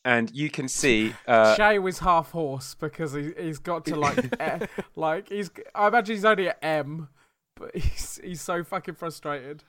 and 0.05 0.31
you 0.31 0.49
can 0.49 0.69
see. 0.69 1.13
Uh, 1.27 1.55
Shay 1.55 1.77
was 1.77 1.99
half 1.99 2.31
horse 2.31 2.73
because 2.73 3.11
he 3.11 3.33
he's 3.37 3.59
got 3.59 3.83
to 3.85 3.97
like 3.97 4.33
eh, 4.39 4.65
like 4.95 5.27
he's. 5.27 5.51
I 5.75 5.87
imagine 5.87 6.15
he's 6.15 6.23
only 6.23 6.47
at 6.47 6.57
M, 6.61 7.09
but 7.57 7.75
he's 7.75 8.17
he's 8.23 8.39
so 8.41 8.63
fucking 8.63 8.95
frustrated. 8.95 9.63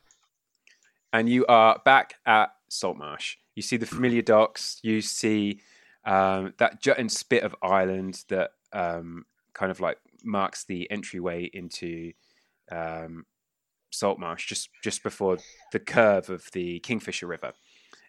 and 1.13 1.29
you 1.29 1.45
are 1.47 1.81
back 1.85 2.15
at 2.25 2.51
Saltmarsh. 2.69 3.35
You 3.57 3.63
see 3.63 3.77
the 3.77 3.87
familiar 3.87 4.23
docks. 4.23 4.79
You 4.85 5.01
see 5.01 5.61
um, 6.05 6.55
that 6.59 6.81
jutting 6.81 7.09
spit 7.09 7.43
of 7.43 7.57
island 7.61 8.23
that 8.29 8.53
um, 8.73 9.27
kind 9.55 9.71
of 9.71 9.81
like 9.81 9.99
marks 10.25 10.65
the 10.65 10.91
entryway 10.91 11.51
into 11.53 12.13
um, 12.71 13.25
Saltmarsh, 13.91 14.47
just 14.49 14.71
just 14.83 15.03
before 15.03 15.39
the 15.73 15.79
curve 15.81 16.31
of 16.31 16.45
the 16.53 16.81
Kingfisher 16.81 17.27
River. 17.27 17.53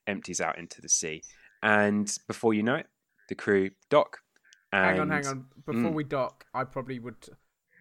empties 0.05 0.41
out 0.41 0.57
into 0.57 0.81
the 0.81 0.89
sea. 0.89 1.21
And 1.61 2.13
before 2.27 2.53
you 2.53 2.61
know 2.61 2.75
it, 2.75 2.87
the 3.29 3.35
crew 3.35 3.69
dock. 3.89 4.17
And, 4.73 4.85
hang 4.85 4.99
on, 4.99 5.09
hang 5.09 5.27
on. 5.27 5.45
Before 5.65 5.91
Mm. 5.91 5.93
we 5.93 6.03
dock, 6.03 6.45
I 6.53 6.65
probably 6.65 6.99
would 6.99 7.29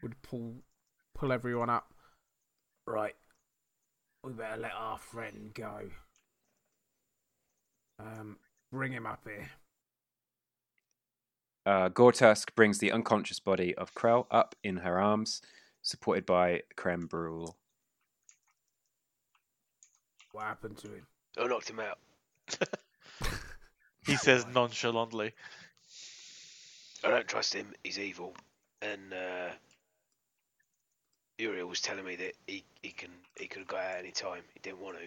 would 0.02 0.20
pull 0.22 0.62
pull 1.14 1.32
everyone 1.32 1.68
up. 1.68 1.92
Right, 2.86 3.16
we 4.22 4.32
better 4.34 4.56
let 4.60 4.72
our 4.72 4.98
friend 4.98 5.52
go. 5.54 5.90
Um, 7.98 8.38
bring 8.70 8.92
him 8.92 9.06
up 9.06 9.22
here. 9.24 9.50
Uh, 11.64 11.88
Gortusk 11.88 12.54
brings 12.54 12.78
the 12.78 12.92
unconscious 12.92 13.38
body 13.40 13.74
of 13.76 13.94
Krell 13.94 14.26
up 14.30 14.54
in 14.64 14.78
her 14.78 15.00
arms, 15.00 15.42
supported 15.80 16.26
by 16.26 16.62
Creme 16.76 17.06
Brule. 17.06 17.56
What 20.32 20.44
happened 20.44 20.78
to 20.78 20.88
him? 20.88 21.06
I 21.38 21.46
knocked 21.46 21.70
him 21.70 21.80
out. 21.80 21.98
He 24.06 24.16
says 24.16 24.46
nonchalantly. 24.52 25.32
I 27.04 27.10
don't 27.10 27.28
trust 27.28 27.54
him. 27.54 27.72
He's 27.84 27.98
evil. 27.98 28.34
And 28.80 29.12
uh, 29.12 29.50
Uriel 31.38 31.68
was 31.68 31.80
telling 31.80 32.04
me 32.04 32.16
that 32.16 32.32
he, 32.46 32.64
he 32.82 32.90
can 32.90 33.10
he 33.38 33.46
could 33.46 33.60
have 33.60 33.68
got 33.68 33.80
out 33.80 33.98
any 33.98 34.10
time. 34.10 34.42
He 34.54 34.60
didn't 34.60 34.80
want 34.80 34.98
to. 34.98 35.04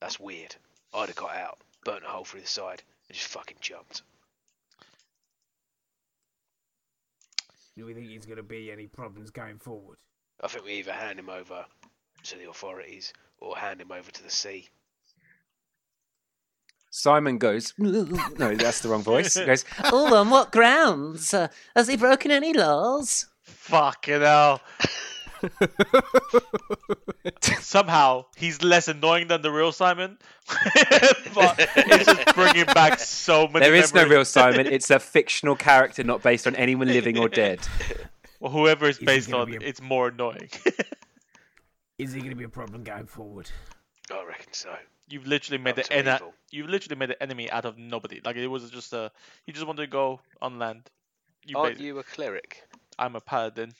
That's 0.00 0.18
weird. 0.18 0.56
I'd 0.92 1.08
have 1.08 1.16
got 1.16 1.36
out, 1.36 1.58
burnt 1.84 2.04
a 2.04 2.08
hole 2.08 2.24
through 2.24 2.40
the 2.40 2.46
side, 2.46 2.82
and 3.08 3.16
just 3.16 3.28
fucking 3.28 3.58
jumped. 3.60 4.02
Do 7.76 7.86
we 7.86 7.94
think 7.94 8.08
he's 8.08 8.26
going 8.26 8.36
to 8.36 8.42
be 8.42 8.70
any 8.70 8.86
problems 8.86 9.30
going 9.30 9.58
forward? 9.58 9.96
I 10.42 10.48
think 10.48 10.64
we 10.64 10.74
either 10.74 10.92
hand 10.92 11.18
him 11.18 11.30
over 11.30 11.64
to 12.24 12.38
the 12.38 12.48
authorities 12.50 13.12
or 13.38 13.56
hand 13.56 13.80
him 13.80 13.92
over 13.92 14.10
to 14.10 14.22
the 14.22 14.30
sea. 14.30 14.68
Simon 16.90 17.38
goes, 17.38 17.72
no, 17.78 18.54
that's 18.54 18.80
the 18.80 18.88
wrong 18.90 19.02
voice. 19.02 19.34
He 19.34 19.46
goes, 19.46 19.64
oh, 19.84 20.14
on 20.14 20.28
what 20.28 20.52
grounds? 20.52 21.32
Uh, 21.32 21.48
has 21.74 21.88
he 21.88 21.96
broken 21.96 22.30
any 22.30 22.52
laws? 22.52 23.28
Fucking 23.42 24.20
hell. 24.20 24.60
Somehow 27.60 28.26
he's 28.36 28.62
less 28.62 28.88
annoying 28.88 29.28
than 29.28 29.42
the 29.42 29.50
real 29.50 29.72
Simon, 29.72 30.18
but 31.34 31.56
it's 31.76 32.04
just 32.06 32.34
bringing 32.34 32.64
back 32.66 32.98
so 32.98 33.46
many. 33.48 33.64
there 33.64 33.74
is 33.74 33.94
no 33.94 34.06
real 34.06 34.24
Simon. 34.24 34.66
It's 34.72 34.90
a 34.90 34.98
fictional 34.98 35.56
character, 35.56 36.02
not 36.04 36.22
based 36.22 36.46
on 36.46 36.54
anyone 36.56 36.88
living 36.88 37.18
or 37.18 37.28
dead. 37.28 37.60
Well, 38.40 38.50
whoever 38.52 38.88
it's 38.88 38.98
Is 38.98 39.04
based 39.04 39.32
on, 39.32 39.52
a- 39.52 39.58
it's 39.60 39.80
more 39.80 40.08
annoying. 40.08 40.48
Is 41.98 42.12
he 42.12 42.20
going 42.20 42.30
to 42.30 42.36
be 42.36 42.44
a 42.44 42.48
problem 42.48 42.82
going 42.82 43.06
forward? 43.06 43.50
I 44.10 44.24
reckon 44.24 44.52
so. 44.52 44.74
You've 45.08 45.26
literally 45.26 45.58
made 45.62 45.70
Up 45.70 45.76
the 45.76 45.82
to 45.84 45.94
ena- 45.94 46.20
You've 46.50 46.68
literally 46.68 46.96
made 46.98 47.10
the 47.10 47.22
enemy 47.22 47.50
out 47.50 47.64
of 47.64 47.78
nobody. 47.78 48.20
Like 48.24 48.36
it 48.36 48.46
was 48.48 48.70
just 48.70 48.92
a. 48.92 49.10
You 49.46 49.52
just 49.52 49.66
wanted 49.66 49.82
to 49.82 49.88
go 49.88 50.20
on 50.40 50.58
land. 50.58 50.90
You 51.46 51.56
Aren't 51.58 51.78
basi- 51.78 51.82
you 51.82 51.98
a 51.98 52.02
cleric, 52.02 52.62
I'm 52.98 53.14
a 53.16 53.20
paladin. 53.20 53.74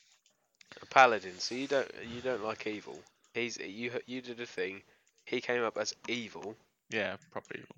A 0.80 0.86
paladin? 0.86 1.38
So 1.38 1.54
you 1.54 1.66
don't 1.66 1.90
you 2.14 2.20
don't 2.20 2.44
like 2.44 2.66
evil. 2.66 2.98
He's 3.34 3.58
you 3.58 3.90
you 4.06 4.20
did 4.20 4.40
a 4.40 4.46
thing. 4.46 4.82
He 5.24 5.40
came 5.40 5.62
up 5.62 5.76
as 5.76 5.94
evil. 6.08 6.56
Yeah, 6.90 7.16
proper 7.30 7.54
evil. 7.54 7.76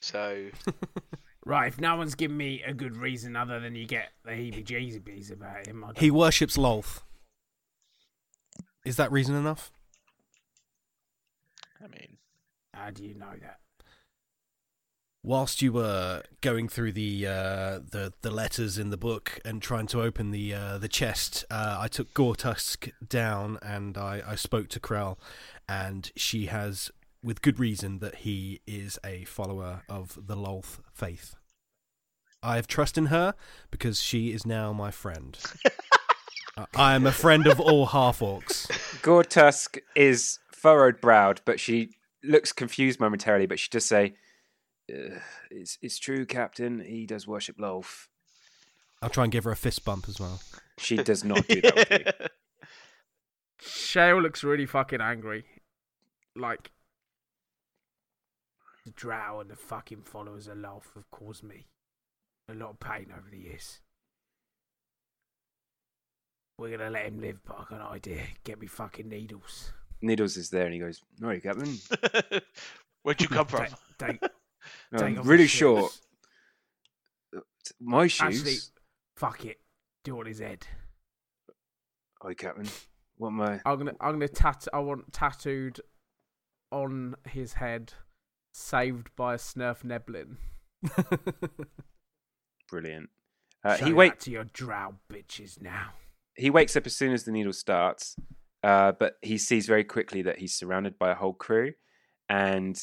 So 0.00 0.46
Right, 1.46 1.68
if 1.68 1.80
no 1.80 1.94
one's 1.94 2.16
given 2.16 2.36
me 2.36 2.60
a 2.66 2.74
good 2.74 2.96
reason 2.96 3.36
other 3.36 3.60
than 3.60 3.76
you 3.76 3.86
get 3.86 4.08
the 4.24 4.32
heebie-jeebies 4.32 5.32
about 5.32 5.64
him, 5.68 5.84
I 5.84 5.86
don't 5.86 5.98
He 6.00 6.10
worships 6.10 6.56
Lolth. 6.56 7.02
Is 8.84 8.96
that 8.96 9.12
reason 9.12 9.36
enough? 9.36 9.70
I 11.80 11.86
mean, 11.86 12.16
How 12.74 12.90
do 12.90 13.04
you 13.04 13.14
know 13.14 13.32
that? 13.40 13.60
Whilst 15.26 15.60
you 15.60 15.72
were 15.72 16.22
going 16.40 16.68
through 16.68 16.92
the 16.92 17.26
uh, 17.26 17.80
the 17.90 18.12
the 18.22 18.30
letters 18.30 18.78
in 18.78 18.90
the 18.90 18.96
book 18.96 19.40
and 19.44 19.60
trying 19.60 19.88
to 19.88 20.00
open 20.00 20.30
the 20.30 20.54
uh, 20.54 20.78
the 20.78 20.86
chest, 20.86 21.44
uh, 21.50 21.78
I 21.80 21.88
took 21.88 22.14
Gortusk 22.14 22.92
down 23.08 23.58
and 23.60 23.98
I, 23.98 24.22
I 24.24 24.36
spoke 24.36 24.68
to 24.68 24.78
Krell, 24.78 25.18
and 25.68 26.12
she 26.14 26.46
has, 26.46 26.92
with 27.24 27.42
good 27.42 27.58
reason, 27.58 27.98
that 27.98 28.18
he 28.18 28.60
is 28.68 29.00
a 29.04 29.24
follower 29.24 29.82
of 29.88 30.16
the 30.28 30.36
Lolth 30.36 30.78
faith. 30.94 31.34
I 32.40 32.54
have 32.54 32.68
trust 32.68 32.96
in 32.96 33.06
her 33.06 33.34
because 33.72 34.00
she 34.00 34.30
is 34.30 34.46
now 34.46 34.72
my 34.72 34.92
friend. 34.92 35.36
I 36.76 36.94
am 36.94 37.04
a 37.04 37.10
friend 37.10 37.48
of 37.48 37.58
all 37.58 37.86
half 37.86 38.20
orcs. 38.20 38.68
Gortusk 39.02 39.80
is 39.96 40.38
furrowed 40.52 41.00
browed, 41.00 41.40
but 41.44 41.58
she 41.58 41.96
looks 42.22 42.52
confused 42.52 43.00
momentarily, 43.00 43.46
but 43.46 43.58
she 43.58 43.70
does 43.70 43.84
say, 43.84 44.14
"Uh, 44.92 45.18
it's, 45.50 45.78
it's 45.82 45.98
true, 45.98 46.26
Captain. 46.26 46.80
He 46.80 47.06
does 47.06 47.26
worship 47.26 47.58
Lolf. 47.58 48.08
I'll 49.02 49.10
try 49.10 49.24
and 49.24 49.32
give 49.32 49.44
her 49.44 49.52
a 49.52 49.56
fist 49.56 49.84
bump 49.84 50.08
as 50.08 50.18
well. 50.18 50.40
She 50.78 50.96
does 50.96 51.24
not 51.24 51.46
do 51.46 51.60
that 51.60 51.74
with 51.74 51.90
you. 51.90 52.26
Shale 53.60 54.20
looks 54.20 54.44
really 54.44 54.66
fucking 54.66 55.00
angry. 55.00 55.44
Like, 56.34 56.70
the 58.84 58.90
drow 58.92 59.40
and 59.40 59.50
the 59.50 59.56
fucking 59.56 60.02
followers 60.02 60.46
of 60.46 60.58
Lolf 60.58 60.92
have 60.94 61.10
caused 61.10 61.42
me 61.42 61.66
a 62.48 62.54
lot 62.54 62.70
of 62.70 62.80
pain 62.80 63.06
over 63.16 63.28
the 63.30 63.38
years. 63.38 63.80
We're 66.58 66.76
gonna 66.76 66.90
let 66.90 67.06
him 67.06 67.20
live, 67.20 67.40
but 67.44 67.58
I 67.58 67.64
got 67.68 67.80
an 67.80 67.86
idea. 67.94 68.22
Get 68.44 68.60
me 68.60 68.66
fucking 68.66 69.08
needles. 69.08 69.72
Needles 70.00 70.36
is 70.36 70.48
there, 70.50 70.64
and 70.64 70.72
he 70.72 70.80
goes, 70.80 71.02
"All 71.22 71.28
right, 71.28 71.42
Captain. 71.42 71.78
where'd 73.02 73.20
you 73.20 73.28
come 73.28 73.46
from? 73.46 73.66
Take, 73.98 74.20
take, 74.20 74.30
No, 74.92 74.98
take 74.98 75.08
I'm 75.08 75.18
off 75.20 75.26
really 75.26 75.46
short. 75.46 75.98
My 77.80 78.06
shoes. 78.06 78.40
Actually, 78.40 78.56
fuck 79.16 79.44
it. 79.44 79.60
Do 80.04 80.16
it 80.16 80.20
on 80.20 80.26
his 80.26 80.38
head. 80.38 80.66
Right, 82.22 82.36
Captain. 82.36 82.68
What 83.16 83.28
am 83.28 83.40
I? 83.40 83.60
I'm 83.64 83.78
gonna, 83.78 83.94
I'm 84.00 84.12
gonna 84.12 84.28
tat. 84.28 84.66
I 84.72 84.78
want 84.80 85.12
tattooed 85.12 85.80
on 86.70 87.16
his 87.28 87.54
head, 87.54 87.92
saved 88.52 89.10
by 89.16 89.34
a 89.34 89.38
Svirfneblin. 89.38 90.36
Brilliant. 92.68 93.10
Uh, 93.64 93.76
he 93.78 93.92
wait. 93.92 94.20
to 94.20 94.30
your 94.30 94.44
drow 94.44 94.94
bitches 95.12 95.60
now. 95.60 95.90
He 96.36 96.50
wakes 96.50 96.76
up 96.76 96.86
as 96.86 96.94
soon 96.94 97.12
as 97.12 97.24
the 97.24 97.32
needle 97.32 97.52
starts, 97.52 98.16
uh, 98.62 98.92
but 98.92 99.14
he 99.22 99.38
sees 99.38 99.66
very 99.66 99.84
quickly 99.84 100.22
that 100.22 100.38
he's 100.38 100.54
surrounded 100.54 100.98
by 100.98 101.10
a 101.10 101.14
whole 101.14 101.32
crew, 101.32 101.72
and 102.28 102.78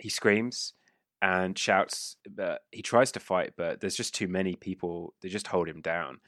he 0.00 0.08
screams 0.08 0.74
and 1.22 1.58
shouts. 1.58 2.16
But 2.28 2.62
he 2.70 2.82
tries 2.82 3.12
to 3.12 3.20
fight, 3.20 3.52
but 3.56 3.80
there's 3.80 3.96
just 3.96 4.14
too 4.14 4.28
many 4.28 4.56
people. 4.56 5.14
They 5.20 5.28
just 5.28 5.46
hold 5.46 5.68
him 5.68 5.80
down, 5.80 6.20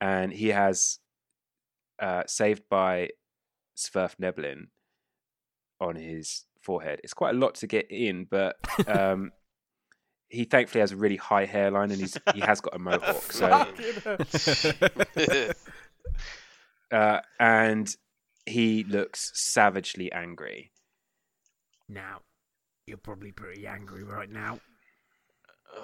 and 0.00 0.32
he 0.32 0.48
has 0.48 0.98
uh, 1.98 2.24
saved 2.26 2.64
by 2.68 3.10
Svirfneblin 3.76 4.66
on 5.80 5.96
his 5.96 6.44
forehead. 6.62 7.00
It's 7.02 7.14
quite 7.14 7.34
a 7.34 7.38
lot 7.38 7.54
to 7.56 7.66
get 7.66 7.90
in, 7.90 8.26
but 8.30 8.56
um, 8.86 9.32
he 10.28 10.44
thankfully 10.44 10.80
has 10.80 10.92
a 10.92 10.96
really 10.96 11.16
high 11.16 11.44
hairline, 11.44 11.90
and 11.90 12.00
he's 12.00 12.16
he 12.34 12.40
has 12.40 12.60
got 12.60 12.74
a 12.74 12.78
mohawk. 12.80 13.32
So 13.32 13.66
uh, 16.96 17.20
and 17.38 17.94
he 18.46 18.84
looks 18.84 19.32
savagely 19.34 20.10
angry. 20.12 20.72
Now, 21.88 22.20
you're 22.90 22.98
probably 22.98 23.32
pretty 23.32 23.66
angry 23.66 24.04
right 24.04 24.30
now. 24.30 24.58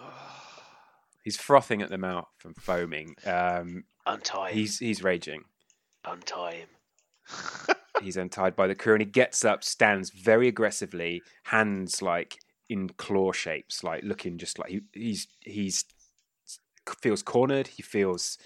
He's 1.24 1.36
frothing 1.36 1.82
at 1.82 1.88
the 1.88 1.98
mouth 1.98 2.28
and 2.44 2.54
foaming. 2.56 3.16
Um, 3.24 3.84
untie 4.04 4.50
him. 4.50 4.58
he's 4.58 4.78
he's 4.78 5.02
raging. 5.02 5.42
Untie 6.04 6.52
him. 6.52 6.68
He's 8.02 8.16
untied 8.16 8.54
by 8.54 8.68
the 8.68 8.74
crew, 8.76 8.92
and 8.92 9.02
he 9.02 9.06
gets 9.06 9.44
up, 9.44 9.64
stands 9.64 10.10
very 10.10 10.46
aggressively, 10.46 11.22
hands 11.44 12.00
like 12.00 12.38
in 12.68 12.90
claw 12.90 13.32
shapes, 13.32 13.82
like 13.82 14.04
looking 14.04 14.38
just 14.38 14.58
like 14.58 14.70
he, 14.70 14.82
he's 14.92 15.26
he's 15.40 15.84
feels 17.00 17.22
cornered. 17.22 17.68
He 17.68 17.82
feels 17.82 18.38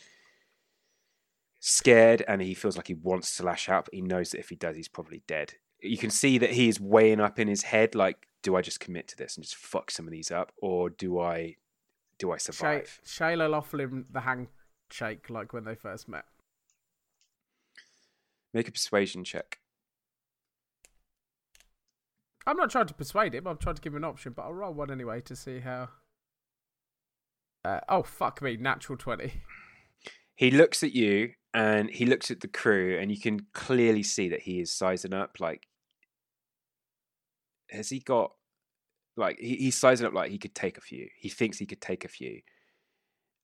scared, 1.59 2.25
and 2.27 2.41
he 2.41 2.55
feels 2.55 2.77
like 2.77 2.87
he 2.87 2.95
wants 2.95 3.37
to 3.37 3.43
lash 3.43 3.69
out. 3.69 3.87
But 3.87 3.95
he 3.95 4.01
knows 4.01 4.31
that 4.31 4.39
if 4.39 4.49
he 4.49 4.57
does, 4.57 4.77
he's 4.77 4.89
probably 4.89 5.23
dead. 5.27 5.55
You 5.83 5.99
can 5.99 6.11
see 6.11 6.39
that 6.39 6.51
he 6.51 6.69
is 6.69 6.81
weighing 6.81 7.21
up 7.21 7.39
in 7.39 7.49
his 7.49 7.63
head, 7.63 7.95
like, 7.95 8.27
do 8.43 8.57
I 8.57 8.63
just 8.63 8.81
commit 8.81 9.09
to 9.09 9.17
this 9.17 9.37
and 9.37 9.45
just 9.45 9.57
fuck 9.57 9.91
some 9.91 10.07
of 10.07 10.13
these 10.13 10.31
up, 10.31 10.53
or 10.61 10.91
do 10.91 11.19
I 11.21 11.57
do 12.19 12.33
I 12.33 12.37
survive? 12.37 13.01
Shayla 13.05 13.51
Laughlin, 13.51 14.05
the 14.11 14.21
handshake 14.21 15.31
like 15.31 15.53
when 15.53 15.65
they 15.65 15.75
first 15.75 16.09
met. 16.09 16.25
Make 18.53 18.69
a 18.69 18.73
persuasion 18.73 19.25
check. 19.25 19.59
I'm 22.47 22.57
not 22.57 22.71
trying 22.71 22.87
to 22.87 22.95
persuade 22.95 23.35
him. 23.35 23.47
I'm 23.47 23.59
trying 23.59 23.77
to 23.77 23.83
give 23.83 23.93
him 23.93 23.99
an 23.99 24.05
option, 24.05 24.33
but 24.33 24.43
I'll 24.43 24.55
roll 24.55 24.75
one 24.75 24.91
anyway 24.91 25.21
to 25.23 25.37
see 25.37 25.61
how. 25.61 25.89
Uh, 27.65 27.81
oh 27.89 28.03
fuck 28.03 28.41
me! 28.43 28.57
Natural 28.57 28.97
twenty. 28.97 29.43
He 30.35 30.51
looks 30.51 30.83
at 30.83 30.95
you 30.95 31.33
and 31.53 31.91
he 31.91 32.07
looks 32.07 32.31
at 32.31 32.41
the 32.41 32.49
crew, 32.49 32.99
and 32.99 33.11
you 33.11 33.21
can 33.21 33.47
clearly 33.53 34.03
see 34.03 34.31
that 34.31 34.41
he 34.41 34.61
is 34.61 34.75
sizing 34.75 35.13
up. 35.13 35.37
Like, 35.39 35.67
has 37.71 37.91
he 37.91 38.01
got 38.01 38.33
like 39.17 39.39
he, 39.39 39.57
he's 39.57 39.77
sizing 39.77 40.07
up 40.07 40.15
like 40.15 40.31
he 40.31 40.39
could 40.39 40.55
take 40.55 40.79
a 40.79 40.83
few. 40.83 41.09
He 41.19 41.29
thinks 41.29 41.59
he 41.59 41.67
could 41.67 41.81
take 41.81 42.05
a 42.05 42.09
few, 42.09 42.41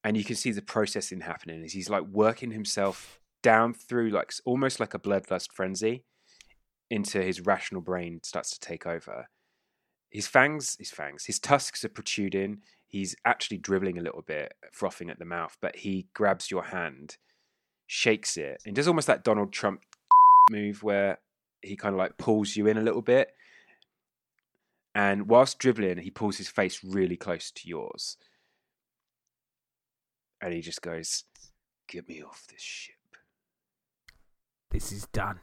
and 0.04 0.16
you 0.16 0.24
can 0.24 0.36
see 0.36 0.52
the 0.52 0.62
processing 0.62 1.20
happening 1.20 1.64
as 1.64 1.72
he's 1.72 1.90
like 1.90 2.04
working 2.04 2.50
himself 2.50 3.20
down 3.42 3.74
through 3.74 4.10
like 4.10 4.32
almost 4.44 4.80
like 4.80 4.94
a 4.94 4.98
bloodlust 4.98 5.52
frenzy 5.52 6.04
into 6.90 7.22
his 7.22 7.40
rational 7.40 7.80
brain 7.80 8.20
starts 8.22 8.50
to 8.50 8.60
take 8.60 8.86
over. 8.86 9.26
His 10.10 10.26
fangs, 10.26 10.76
his 10.78 10.90
fangs, 10.90 11.24
his 11.26 11.38
tusks 11.38 11.84
are 11.84 11.88
protruding. 11.88 12.58
He's 12.86 13.16
actually 13.24 13.58
dribbling 13.58 13.98
a 13.98 14.02
little 14.02 14.22
bit, 14.22 14.54
frothing 14.72 15.10
at 15.10 15.18
the 15.18 15.24
mouth, 15.24 15.56
but 15.60 15.76
he 15.76 16.06
grabs 16.14 16.50
your 16.50 16.64
hand, 16.64 17.16
shakes 17.86 18.36
it, 18.36 18.62
and 18.64 18.74
does 18.74 18.88
almost 18.88 19.08
that 19.08 19.24
Donald 19.24 19.52
Trump 19.52 19.82
move 20.50 20.82
where 20.82 21.18
he 21.62 21.76
kind 21.76 21.94
of 21.94 21.98
like 21.98 22.16
pulls 22.16 22.56
you 22.56 22.66
in 22.66 22.78
a 22.78 22.82
little 22.82 23.02
bit. 23.02 23.32
And 24.96 25.28
whilst 25.28 25.59
dribbling, 25.59 25.98
he 25.98 26.11
pulls 26.11 26.38
his 26.38 26.48
face 26.48 26.82
really 26.82 27.18
close 27.18 27.50
to 27.50 27.68
yours. 27.68 28.16
And 30.40 30.54
he 30.54 30.62
just 30.62 30.80
goes, 30.80 31.24
Get 31.87 32.09
me 32.09 32.22
off 32.22 32.46
this 32.48 32.62
ship. 32.62 32.94
This 34.70 34.92
is 34.92 35.06
done. 35.12 35.40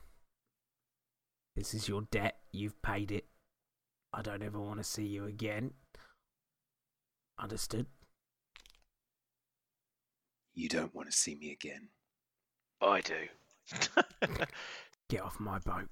This 1.56 1.76
is 1.76 1.88
your 1.88 2.02
debt. 2.10 2.40
You've 2.52 2.82
paid 2.82 3.12
it. 3.12 3.26
I 4.12 4.24
don't 4.24 4.42
ever 4.42 4.60
want 4.60 4.80
to 4.80 4.84
see 4.84 5.06
you 5.06 5.26
again. 5.26 5.74
Understood? 7.40 7.86
You 10.56 10.68
don't 10.68 10.96
want 10.96 11.12
to 11.12 11.16
see 11.16 11.36
me 11.36 11.52
again. 11.52 11.90
I 12.82 13.02
do. 13.02 13.28
Get 15.10 15.22
off 15.22 15.40
my 15.40 15.60
boat. 15.60 15.90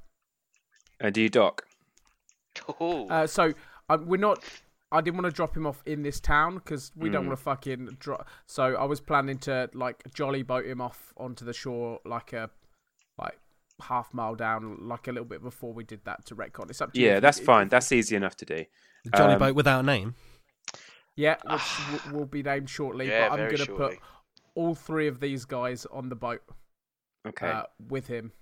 And 1.00 1.14
do 1.14 1.22
you 1.22 1.30
dock? 1.30 1.68
Oh, 2.80 3.08
Uh, 3.08 3.28
so 3.28 3.54
um, 3.90 4.06
we're 4.08 4.18
not. 4.18 4.44
I 4.94 5.00
didn't 5.00 5.16
want 5.22 5.34
to 5.34 5.36
drop 5.36 5.56
him 5.56 5.66
off 5.66 5.82
in 5.86 6.04
this 6.04 6.20
town 6.20 6.56
because 6.56 6.92
we 6.98 7.10
don't 7.10 7.24
Mm. 7.24 7.28
want 7.30 7.40
to 7.40 7.44
fucking 7.44 7.86
drop. 8.00 8.28
So 8.46 8.76
I 8.76 8.84
was 8.84 9.00
planning 9.00 9.38
to 9.40 9.70
like 9.74 10.04
jolly 10.14 10.44
boat 10.44 10.66
him 10.66 10.82
off 10.82 11.14
onto 11.18 11.46
the 11.46 11.54
shore, 11.54 12.00
like 12.06 12.34
a 12.34 12.50
like 13.18 13.40
half 13.82 14.14
mile 14.14 14.36
down, 14.36 14.88
like 14.90 15.08
a 15.08 15.12
little 15.12 15.26
bit 15.26 15.42
before 15.42 15.74
we 15.74 15.84
did 15.86 16.04
that 16.06 16.26
to 16.26 16.36
retcon. 16.36 16.70
It's 16.70 16.82
up 16.82 16.92
to 16.94 17.00
you. 17.00 17.08
Yeah, 17.08 17.16
if- 17.16 17.22
that's 17.22 17.40
if- 17.40 17.46
fine. 17.46 17.68
if- 17.68 17.72
That's 17.72 17.92
easy 17.92 18.16
enough 18.18 18.36
to 18.38 18.46
do. 18.46 18.66
The 19.06 19.12
Jolly 19.18 19.34
Um, 19.34 19.40
Boat 19.40 19.56
without 19.56 19.80
a 19.80 19.84
name. 19.84 20.16
Yeah, 21.16 21.38
which 21.50 22.12
will 22.12 22.26
be 22.26 22.44
named 22.44 22.70
shortly. 22.70 23.08
Yeah, 23.08 23.30
but 23.30 23.40
I'm 23.40 23.50
gonna 23.56 23.66
put 23.78 24.00
all 24.56 24.76
three 24.76 25.08
of 25.08 25.20
these 25.22 25.46
guys 25.46 25.86
on 25.88 26.10
the 26.10 26.16
boat 26.16 26.42
Okay. 27.26 27.48
uh, 27.50 27.64
with 27.88 28.08
him. 28.08 28.34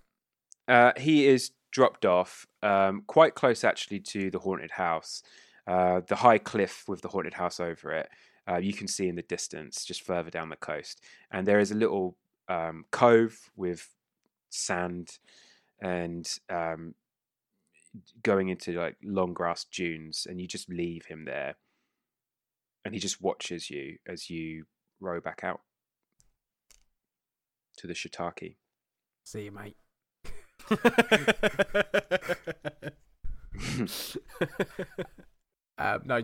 Uh, 0.67 0.93
he 0.97 1.27
is 1.27 1.51
dropped 1.71 2.05
off 2.05 2.45
um, 2.63 3.03
quite 3.07 3.35
close 3.35 3.63
actually 3.63 3.99
to 3.99 4.31
the 4.31 4.39
haunted 4.39 4.71
house. 4.71 5.23
Uh, 5.67 6.01
the 6.07 6.15
high 6.15 6.37
cliff 6.37 6.85
with 6.87 7.01
the 7.01 7.09
haunted 7.09 7.35
house 7.35 7.59
over 7.59 7.91
it, 7.91 8.09
uh, 8.49 8.57
you 8.57 8.73
can 8.73 8.87
see 8.87 9.07
in 9.07 9.15
the 9.15 9.21
distance, 9.21 9.85
just 9.85 10.01
further 10.01 10.31
down 10.31 10.49
the 10.49 10.55
coast. 10.55 11.03
And 11.31 11.45
there 11.45 11.59
is 11.59 11.71
a 11.71 11.75
little 11.75 12.17
um, 12.47 12.85
cove 12.91 13.37
with 13.55 13.87
sand 14.49 15.19
and 15.79 16.27
um, 16.49 16.95
going 18.23 18.49
into 18.49 18.71
like 18.71 18.97
long 19.03 19.33
grass 19.33 19.65
dunes. 19.71 20.25
And 20.27 20.41
you 20.41 20.47
just 20.47 20.69
leave 20.69 21.05
him 21.05 21.25
there. 21.25 21.55
And 22.83 22.93
he 22.93 22.99
just 22.99 23.21
watches 23.21 23.69
you 23.69 23.97
as 24.07 24.29
you 24.29 24.65
row 24.99 25.21
back 25.21 25.41
out 25.43 25.61
to 27.77 27.87
the 27.87 27.93
shiitake. 27.93 28.55
See 29.23 29.43
you, 29.43 29.51
mate. 29.51 29.75
Um, 35.79 36.01
no, 36.03 36.21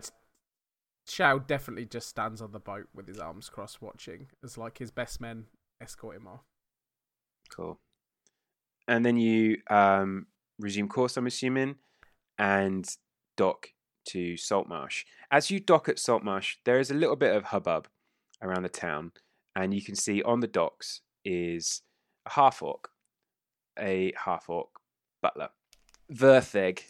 Shao 1.08 1.40
definitely 1.40 1.86
just 1.86 2.10
stands 2.10 2.42
on 2.42 2.52
the 2.52 2.60
boat 2.60 2.88
with 2.94 3.08
his 3.08 3.20
arms 3.20 3.50
crossed, 3.50 3.82
watching 3.82 4.28
as 4.44 4.58
like 4.58 4.78
his 4.78 4.92
best 4.92 5.22
men 5.22 5.46
escort 5.82 6.18
him 6.18 6.28
off. 6.28 6.44
Cool. 7.50 7.80
And 8.88 9.06
then 9.06 9.18
you 9.18 9.58
um, 9.70 10.28
resume 10.60 10.90
course, 10.90 11.16
I'm 11.16 11.26
assuming, 11.26 11.76
and 12.38 12.86
dock 13.38 13.70
to 14.10 14.36
Saltmarsh. 14.36 15.06
As 15.32 15.50
you 15.50 15.60
dock 15.60 15.90
at 15.90 16.00
Saltmarsh, 16.00 16.58
there 16.66 16.80
is 16.80 16.92
a 16.92 16.96
little 16.96 17.16
bit 17.16 17.36
of 17.36 17.46
hubbub 17.46 17.88
around 18.42 18.64
the 18.64 18.70
town, 18.70 19.14
and 19.56 19.74
you 19.74 19.82
can 19.82 19.96
see 19.96 20.22
on 20.22 20.42
the 20.42 20.48
docks 20.48 21.02
is 21.24 21.82
a 22.28 22.32
half 22.32 22.62
orc, 22.62 22.90
a 23.80 24.14
half 24.24 24.50
orc 24.50 24.70
butler, 25.22 25.50
Vertheg. 26.12 26.82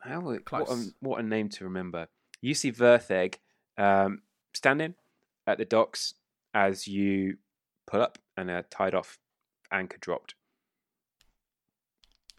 How 0.00 0.20
what 0.20 0.36
a, 0.36 0.40
Close. 0.40 0.92
what 1.00 1.20
a 1.20 1.22
name 1.22 1.48
to 1.50 1.64
remember. 1.64 2.08
You 2.40 2.54
see 2.54 2.72
Vertheg 2.72 3.36
um, 3.78 4.22
standing 4.54 4.94
at 5.46 5.58
the 5.58 5.64
docks 5.64 6.14
as 6.54 6.88
you 6.88 7.36
pull 7.86 8.02
up 8.02 8.18
and 8.36 8.50
a 8.50 8.64
tied 8.64 8.94
off 8.94 9.18
anchor 9.72 9.98
dropped. 10.00 10.34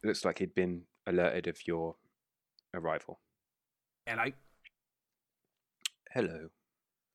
It 0.03 0.07
looks 0.07 0.25
like 0.25 0.39
he'd 0.39 0.53
been 0.53 0.83
alerted 1.07 1.47
of 1.47 1.65
your 1.65 1.95
arrival. 2.73 3.19
Hello. 4.05 4.25
Hello. 6.11 6.49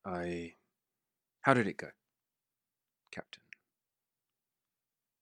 I. 0.05 0.53
How 1.41 1.53
did 1.53 1.67
it 1.67 1.77
go, 1.77 1.87
Captain? 3.11 3.43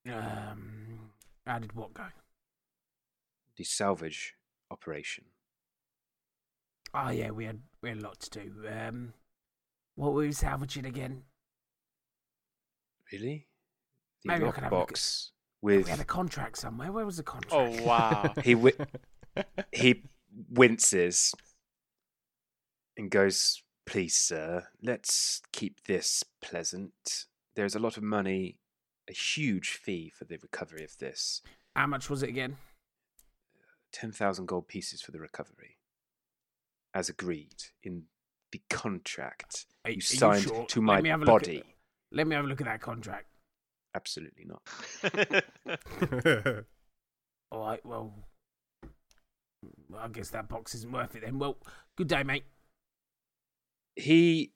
Um, 0.10 0.77
how 1.48 1.60
did 1.60 1.74
what 1.74 1.94
go? 1.94 2.06
The 3.58 3.64
salvage 3.64 4.36
operation. 4.70 5.26
Oh 6.94 7.10
yeah, 7.10 7.32
we 7.32 7.46
had 7.46 7.60
we 7.82 7.90
had 7.90 8.00
a 8.00 8.02
lot 8.02 8.20
to 8.22 8.30
do. 8.30 8.52
Um, 8.70 9.14
what 9.96 10.14
were 10.14 10.22
we 10.22 10.32
salvaging 10.32 10.86
again? 10.86 11.24
Really? 13.12 13.48
The 14.24 14.28
Maybe 14.30 14.46
I 14.46 14.52
can 14.52 14.64
have 14.64 14.74
a 14.74 14.76
look 14.76 14.92
at- 14.92 14.96
lockbox 14.96 15.30
We 15.62 15.78
with 15.78 15.88
had 15.88 16.00
a 16.00 16.06
contract 16.06 16.58
somewhere. 16.58 16.92
Where 16.92 17.06
was 17.06 17.18
the 17.18 17.24
contract? 17.24 17.54
Oh 17.54 17.84
wow. 17.84 18.34
he 18.44 18.54
wi- 18.54 18.74
he 19.72 20.04
winces 20.50 21.34
and 22.98 23.10
goes, 23.12 23.64
"Please, 23.86 24.16
sir, 24.16 24.68
let's 24.82 25.42
keep 25.52 25.84
this 25.86 26.24
pleasant. 26.42 27.26
There's 27.56 27.76
a 27.76 27.80
lot 27.80 27.98
of 27.98 28.04
money, 28.04 28.60
a 29.10 29.13
huge 29.13 29.70
fee 29.70 30.12
for 30.15 30.26
the 30.26 30.38
recovery 30.41 30.84
of 30.84 30.98
this. 30.98 31.41
How 31.76 31.88
much 31.88 32.10
was 32.10 32.24
it 32.24 32.30
again? 32.30 32.58
Ten 33.93 34.12
thousand 34.12 34.48
gold 34.48 34.67
pieces 34.67 35.02
for 35.02 35.12
the 35.12 35.20
recovery, 35.20 35.78
as 36.93 37.08
agreed 37.10 37.56
in 37.84 38.04
the 38.52 38.62
contract 38.70 39.65
Are- 39.86 39.89
are 39.89 39.91
you 39.91 39.96
you 39.96 40.02
signed 40.02 40.43
sure? 40.43 40.65
to 40.65 40.82
my 40.82 41.02
me 41.02 41.10
have 41.10 41.22
a 41.22 41.24
at- 41.24 41.28
body. 41.28 41.63
Let 42.12 42.28
me 42.28 42.36
have 42.36 42.46
a 42.46 42.48
look 42.48 42.62
at 42.62 42.67
that 42.67 42.82
contract. 42.82 43.26
Absolutely 43.96 44.46
not. 44.46 44.62
All 47.52 47.60
right. 47.67 47.86
Well, 47.86 48.13
I 49.98 50.08
guess 50.10 50.30
that 50.30 50.48
box 50.48 50.76
isn't 50.76 50.91
worth 50.91 51.15
it 51.15 51.22
then. 51.26 51.39
Well, 51.39 51.58
good 51.98 52.08
day, 52.08 52.24
mate. 52.24 52.43
he 53.96 54.52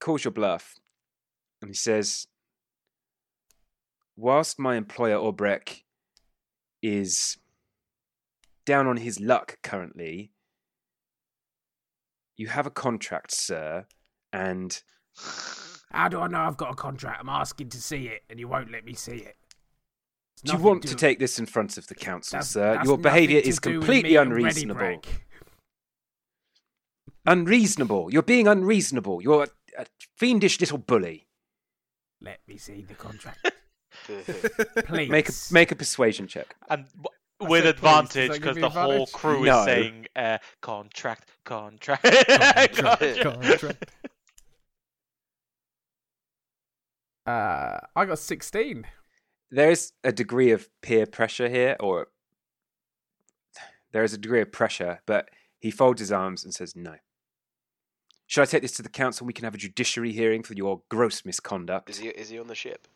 calls 0.00 0.24
your 0.24 0.30
bluff 0.32 0.76
and 1.60 1.70
he 1.70 1.74
says, 1.74 2.26
Whilst 4.16 4.58
my 4.58 4.76
employer 4.76 5.16
Obrek 5.16 5.82
is 6.82 7.36
down 8.64 8.86
on 8.86 8.96
his 8.96 9.20
luck 9.20 9.58
currently, 9.62 10.32
you 12.36 12.48
have 12.48 12.66
a 12.66 12.70
contract, 12.70 13.32
sir, 13.32 13.86
and 14.32 14.82
How 15.92 16.08
do 16.08 16.20
I 16.20 16.26
know 16.26 16.40
I've 16.40 16.56
got 16.56 16.72
a 16.72 16.74
contract? 16.74 17.20
I'm 17.20 17.28
asking 17.28 17.70
to 17.70 17.80
see 17.80 18.08
it, 18.08 18.22
and 18.28 18.38
you 18.38 18.48
won't 18.48 18.70
let 18.70 18.84
me 18.84 18.92
see 18.92 19.16
it. 19.16 19.36
It's 20.42 20.50
do 20.50 20.52
you 20.52 20.62
want 20.62 20.82
do- 20.82 20.88
to 20.88 20.94
take 20.94 21.18
this 21.18 21.38
in 21.38 21.46
front 21.46 21.78
of 21.78 21.86
the 21.86 21.94
council, 21.94 22.36
that's- 22.36 22.50
sir? 22.50 22.74
that's 22.74 22.86
Your 22.86 22.98
behaviour 22.98 23.40
is 23.40 23.56
to 23.60 23.72
completely 23.72 24.10
me 24.10 24.16
and 24.16 24.30
Ready 24.32 24.42
unreasonable. 24.44 25.02
Unreasonable. 27.24 28.12
You're 28.12 28.22
being 28.22 28.46
unreasonable. 28.46 29.22
You're 29.22 29.44
a, 29.44 29.82
a 29.82 29.86
fiendish 30.16 30.60
little 30.60 30.78
bully. 30.78 31.26
Let 32.20 32.40
me 32.46 32.56
see 32.58 32.82
the 32.82 32.94
contract, 32.94 33.50
please. 34.06 35.08
Make 35.10 35.28
a 35.28 35.32
make 35.50 35.72
a 35.72 35.76
persuasion 35.76 36.26
check. 36.26 36.54
and 36.68 36.86
w- 36.88 37.06
I 37.40 37.48
with 37.48 37.64
said 37.64 37.76
please, 37.76 37.82
does 37.82 38.00
advantage 38.16 38.32
because 38.40 38.56
me 38.56 38.62
the 38.62 38.70
whole 38.70 39.06
crew 39.08 39.44
No. 39.44 39.58
is 39.60 39.64
saying 39.66 40.06
uh, 40.16 40.38
contract, 40.62 41.30
contract. 41.44 42.02
Contract, 42.74 43.20
contract. 43.20 43.90
Uh, 47.26 47.78
I 47.96 48.04
got 48.04 48.18
sixteen. 48.18 48.86
there 49.50 49.70
is 49.70 49.92
a 50.04 50.12
degree 50.12 50.50
of 50.52 50.68
peer 50.82 51.06
pressure 51.06 51.48
here, 51.48 51.76
or 51.80 52.08
there 53.92 54.04
is 54.04 54.12
a 54.12 54.18
degree 54.18 54.40
of 54.40 54.52
pressure, 54.52 55.00
but 55.06 55.28
he 55.58 55.70
folds 55.70 56.00
his 56.00 56.12
arms 56.12 56.44
and 56.44 56.54
says, 56.54 56.74
No. 56.76 56.96
Should 58.28 58.42
I 58.42 58.46
take 58.46 58.62
this 58.62 58.72
to 58.76 58.82
the 58.82 58.88
council? 58.88 59.26
We 59.26 59.32
can 59.32 59.44
have 59.44 59.54
a 59.54 59.58
judiciary 59.58 60.12
hearing 60.12 60.42
for 60.42 60.54
your 60.54 60.82
gross 60.88 61.24
misconduct. 61.24 61.90
Is 61.90 61.98
he 61.98 62.08
is 62.08 62.28
he 62.28 62.38
on 62.38 62.46
the 62.48 62.54
ship? 62.54 62.86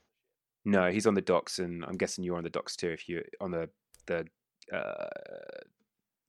No, 0.64 0.90
he's 0.90 1.06
on 1.06 1.14
the 1.14 1.20
docks, 1.22 1.58
and 1.58 1.84
I'm 1.84 1.96
guessing 1.96 2.22
you're 2.24 2.36
on 2.36 2.44
the 2.44 2.50
docks 2.50 2.76
too. 2.76 2.88
If 2.90 3.08
you're 3.08 3.22
on 3.40 3.50
the 3.50 3.68
the 4.06 4.26
uh, 4.72 5.08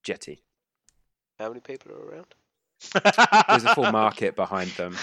jetty, 0.03 0.43
How 1.39 1.49
many 1.49 1.59
people 1.61 1.91
are 1.91 1.99
around? 2.05 2.33
There's 3.49 3.63
a 3.65 3.75
full 3.75 3.91
market 3.91 4.35
behind 4.35 4.71
them. 4.71 4.95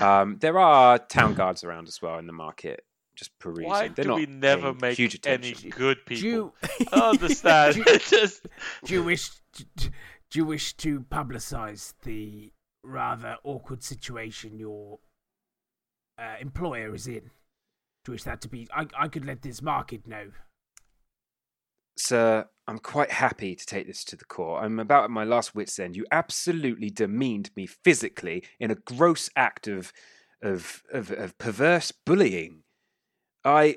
Um, 0.00 0.36
there 0.40 0.58
are 0.58 0.98
town 0.98 1.34
guards 1.34 1.64
around 1.64 1.86
as 1.88 2.00
well 2.00 2.18
in 2.18 2.26
the 2.26 2.32
market, 2.32 2.84
just 3.14 3.36
perusing. 3.38 3.68
Why 3.68 3.88
They're 3.88 4.04
do 4.04 4.08
not 4.10 4.16
we 4.18 4.26
never 4.26 4.72
paying 4.72 4.78
make 4.80 4.96
huge 4.98 5.20
any 5.26 5.50
attention. 5.50 5.70
good 5.70 5.98
Do 6.06 6.14
people? 6.14 6.28
you, 6.28 6.52
I 6.92 7.00
understand. 7.10 7.74
Do 7.74 7.80
you- 7.92 7.98
just 7.98 8.46
do 8.84 8.94
you 8.94 9.02
wish 9.02 9.30
do 9.52 9.90
you 10.38 10.44
wish 10.44 10.74
to 10.78 11.00
publicise 11.00 11.92
the 12.04 12.52
rather 12.82 13.36
awkward 13.44 13.82
situation 13.82 14.58
your 14.58 15.00
uh, 16.18 16.36
employer 16.40 16.94
is 16.94 17.06
in? 17.06 17.30
Wish 18.08 18.22
that 18.24 18.40
to 18.42 18.48
be? 18.48 18.68
I 18.72 18.86
I 18.96 19.08
could 19.08 19.24
let 19.24 19.42
this 19.42 19.60
market 19.60 20.06
know. 20.06 20.30
Sir, 21.98 22.46
I'm 22.68 22.78
quite 22.78 23.10
happy 23.10 23.54
to 23.54 23.66
take 23.66 23.86
this 23.86 24.04
to 24.04 24.16
the 24.16 24.24
court. 24.24 24.62
I'm 24.62 24.78
about 24.78 25.04
at 25.04 25.10
my 25.10 25.24
last 25.24 25.54
wit's 25.54 25.78
end. 25.78 25.96
You 25.96 26.04
absolutely 26.12 26.90
demeaned 26.90 27.50
me 27.56 27.66
physically 27.66 28.44
in 28.60 28.70
a 28.70 28.74
gross 28.74 29.30
act 29.34 29.66
of 29.66 29.92
of 30.42 30.82
of, 30.92 31.10
of 31.10 31.38
perverse 31.38 31.92
bullying. 31.92 32.62
I 33.44 33.76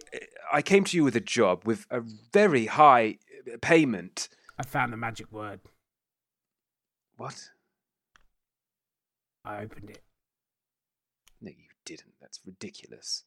I 0.51 0.61
came 0.61 0.84
to 0.86 0.97
you 0.97 1.03
with 1.03 1.15
a 1.15 1.21
job 1.21 1.63
with 1.65 1.86
a 1.89 2.01
very 2.34 2.65
high 2.65 3.17
payment. 3.61 4.30
I 4.57 4.63
found 4.63 4.91
the 4.91 4.97
magic 4.97 5.32
word. 5.32 5.61
What? 7.17 7.49
I 9.45 9.61
opened 9.61 9.89
it. 9.89 10.03
No, 11.41 11.49
you 11.49 11.69
didn't. 11.86 12.13
That's 12.19 12.39
ridiculous. 12.45 13.23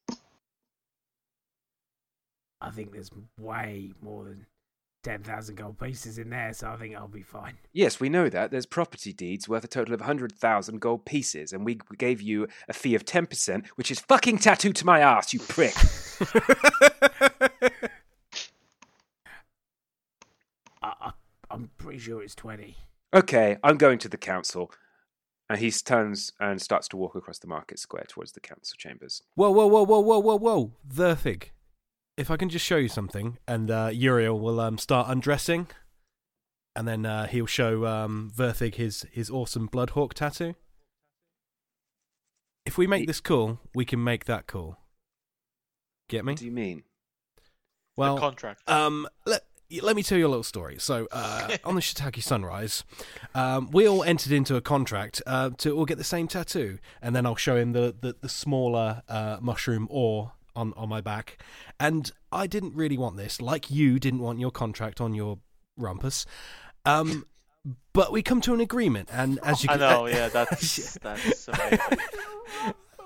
I 2.63 2.71
think 2.71 2.93
there's 2.93 3.11
way 3.41 3.93
more 4.01 4.25
than 4.25 4.47
ten 5.03 5.23
thousand 5.23 5.57
gold 5.57 5.79
pieces 5.81 6.17
in 6.19 6.31
there, 6.31 6.53
so 6.53 6.69
I 6.69 6.77
think 6.77 6.95
I'll 6.95 7.09
be 7.09 7.23
fine. 7.23 7.55
Yes, 7.73 7.99
we 7.99 8.09
know 8.09 8.29
that. 8.29 8.51
There's 8.51 8.67
property 8.67 9.13
deeds 9.13 9.49
worth 9.49 9.65
a 9.65 9.69
total 9.69 9.95
of 9.95 10.01
100,000 10.01 10.81
gold 10.81 11.05
pieces, 11.05 11.53
and 11.53 11.65
we 11.65 11.79
gave 11.99 12.21
you 12.23 12.47
a 12.69 12.73
fee 12.73 12.95
of 12.95 13.05
10%, 13.05 13.67
which 13.75 13.91
is 13.91 13.99
fucking 13.99 14.39
tattooed 14.39 14.77
to 14.77 14.87
my 14.87 15.01
ass, 15.01 15.35
you 15.35 15.41
prick. 15.41 15.75
I, 20.83 20.93
I 21.01 21.13
I'm 21.51 21.71
pretty 21.79 21.99
sure 21.99 22.23
it's 22.23 22.35
twenty. 22.35 22.77
okay, 23.13 23.59
I'm 23.63 23.77
going 23.77 23.99
to 23.99 24.09
the 24.09 24.17
council. 24.17 24.71
And 25.51 25.59
he 25.61 25.71
turns 25.71 26.33
and 26.41 26.63
starts 26.63 26.89
to 26.89 26.97
walk 26.97 27.15
across 27.15 27.39
the 27.39 27.47
market 27.47 27.79
square 27.79 28.05
towards 28.09 28.33
the 28.33 28.41
council 28.41 28.77
chambers. 28.79 29.23
Whoa, 29.35 29.51
whoa, 29.51 29.67
whoa, 29.67 29.83
whoa, 29.85 30.01
whoa, 30.01 30.19
whoa, 30.19 30.39
whoa, 30.39 30.73
Verthig. 30.89 31.51
If 32.17 32.31
I 32.31 32.37
can 32.37 32.51
just 32.51 32.65
show 32.65 32.77
you 32.77 32.89
something, 32.89 33.39
and 33.49 33.71
uh, 33.71 33.91
Uriel 33.93 34.39
will 34.39 34.61
um, 34.61 34.77
start 34.77 35.09
undressing, 35.09 35.69
and 36.77 36.87
then 36.87 37.07
uh, 37.07 37.27
he'll 37.27 37.47
show 37.47 37.87
um, 37.87 38.31
Verthig 38.35 38.75
his 38.75 39.07
his 39.11 39.31
awesome 39.31 39.67
Bloodhawk 39.67 40.13
tattoo. 40.13 40.55
If 42.67 42.77
we 42.79 42.87
make 42.87 43.07
this 43.07 43.21
cool, 43.21 43.61
we 43.75 43.85
can 43.85 44.03
make 44.05 44.27
that 44.27 44.47
cool. 44.47 44.79
Get 46.09 46.25
me? 46.25 46.33
What 46.33 46.41
do 46.41 46.45
you 46.45 46.53
mean? 46.53 46.83
Well, 47.97 48.17
the 48.17 48.21
contract. 48.21 48.69
Um, 48.69 49.09
let, 49.27 49.43
let 49.81 49.97
me 49.97 50.03
tell 50.03 50.19
you 50.19 50.27
a 50.27 50.29
little 50.29 50.43
story. 50.43 50.77
So, 50.79 51.09
uh, 51.11 51.57
on 51.65 51.75
the 51.75 51.81
Shiitake 51.81 52.23
Sunrise, 52.23 52.85
um, 53.35 53.71
we 53.71 53.89
all 53.89 54.03
entered 54.05 54.33
into 54.33 54.57
a 54.57 54.61
contract 54.61 55.23
uh, 55.27 55.51
to 55.59 55.77
all 55.77 55.87
get 55.87 55.99
the 55.99 56.05
same 56.05 56.29
tattoo, 56.29 56.79
and 57.01 57.17
then 57.17 57.27
I'll 57.27 57.37
show 57.37 57.57
him 57.57 57.73
the 57.73 57.95
the, 57.99 58.17
the 58.21 58.29
smaller 58.29 59.03
uh, 59.09 59.39
mushroom 59.41 59.89
ore 59.91 60.33
on 60.55 60.73
on 60.77 60.89
my 60.89 61.01
back. 61.01 61.39
And 61.79 62.11
I 62.31 62.47
didn't 62.47 62.75
really 62.75 62.99
want 62.99 63.17
this, 63.17 63.41
like 63.41 63.71
you 63.71 63.99
didn't 63.99 64.21
want 64.21 64.39
your 64.41 64.51
contract 64.51 65.01
on 65.01 65.15
your 65.15 65.39
rumpus. 65.77 66.27
Um, 66.85 67.27
but 67.93 68.11
we 68.11 68.23
come 68.23 68.41
to 68.43 68.55
an 68.55 68.61
agreement, 68.61 69.09
and 69.13 69.39
as 69.43 69.63
you 69.63 69.71
I 69.71 69.75
can, 69.75 69.81
know, 69.81 70.07
yeah, 70.09 70.29
that's 70.29 70.99
that's. 71.03 71.49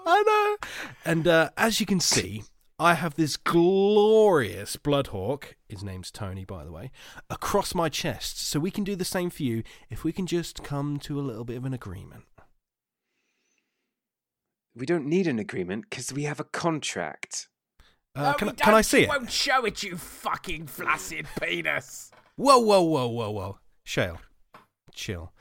I 0.07 0.22
know. 0.22 0.57
And 1.05 1.26
uh, 1.26 1.51
as 1.57 1.80
you 1.80 1.86
can 1.86 2.01
see, 2.01 2.44
I 2.78 2.94
have 2.94 3.14
this 3.14 3.36
glorious 3.36 4.76
Bloodhawk, 4.76 5.57
his 5.68 5.82
name's 5.82 6.11
Tony, 6.11 6.44
by 6.44 6.64
the 6.64 6.70
way, 6.70 6.90
across 7.28 7.74
my 7.74 7.88
chest. 7.88 8.47
So 8.47 8.61
we 8.61 8.70
can 8.70 8.84
do 8.84 8.94
the 8.94 9.05
same 9.05 9.30
for 9.30 9.42
you 9.42 9.62
if 9.90 10.05
we 10.05 10.12
can 10.12 10.26
just 10.26 10.62
come 10.62 10.99
to 11.01 11.18
a 11.18 11.22
little 11.22 11.44
bit 11.44 11.57
of 11.57 11.64
an 11.64 11.74
agreement. 11.74 12.24
We 14.77 14.85
don't 14.87 15.07
need 15.07 15.27
an 15.27 15.39
agreement 15.39 15.87
because 15.89 16.12
we 16.12 16.24
have 16.24 16.39
a 16.39 16.45
contract. 16.45 17.49
Uh, 18.14 18.22
No, 18.22 18.33
can, 18.35 18.47
we 18.49 18.53
I- 18.53 18.55
can 18.57 18.74
I 18.74 18.83
see 18.83 19.03
it? 19.05 19.09
Won't 19.09 19.31
show 19.33 19.64
it, 19.64 19.83
you 19.83 19.97
fucking 19.97 20.66
flaccid 20.66 21.27
penis. 21.41 22.11
Whoa, 22.37 22.59
whoa, 22.59 22.83
whoa, 22.83 23.07
whoa, 23.09 23.31
whoa. 23.31 23.59
Shale, 23.85 24.20
chill. 24.95 25.33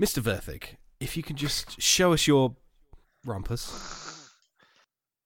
Mr. 0.00 0.22
Verthig, 0.22 0.76
if 1.00 1.16
you 1.16 1.22
can 1.22 1.36
just 1.36 1.80
show 1.80 2.12
us 2.12 2.26
your 2.26 2.54
rumpus, 3.26 4.30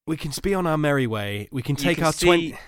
we 0.06 0.16
can 0.16 0.32
be 0.42 0.54
on 0.54 0.66
our 0.66 0.78
merry 0.78 1.06
way. 1.06 1.48
We 1.52 1.62
can 1.62 1.76
take 1.76 1.98
can 1.98 2.06
our 2.06 2.12
see- 2.12 2.26
20 2.26 2.58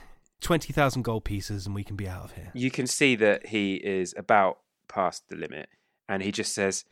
20,000 0.43 1.03
gold 1.03 1.25
pieces 1.25 1.65
and 1.65 1.75
we 1.75 1.83
can 1.83 1.97
be 1.97 2.07
out 2.07 2.25
of 2.25 2.33
here. 2.33 2.51
You 2.55 2.71
can 2.71 2.87
see 2.87 3.17
that 3.17 3.47
he 3.47 3.77
is 3.77 4.15
about 4.19 4.59
past 4.87 5.29
the 5.29 5.35
limit, 5.37 5.71
and 6.11 6.23
he 6.23 6.31
just 6.31 6.53
says, 6.55 6.85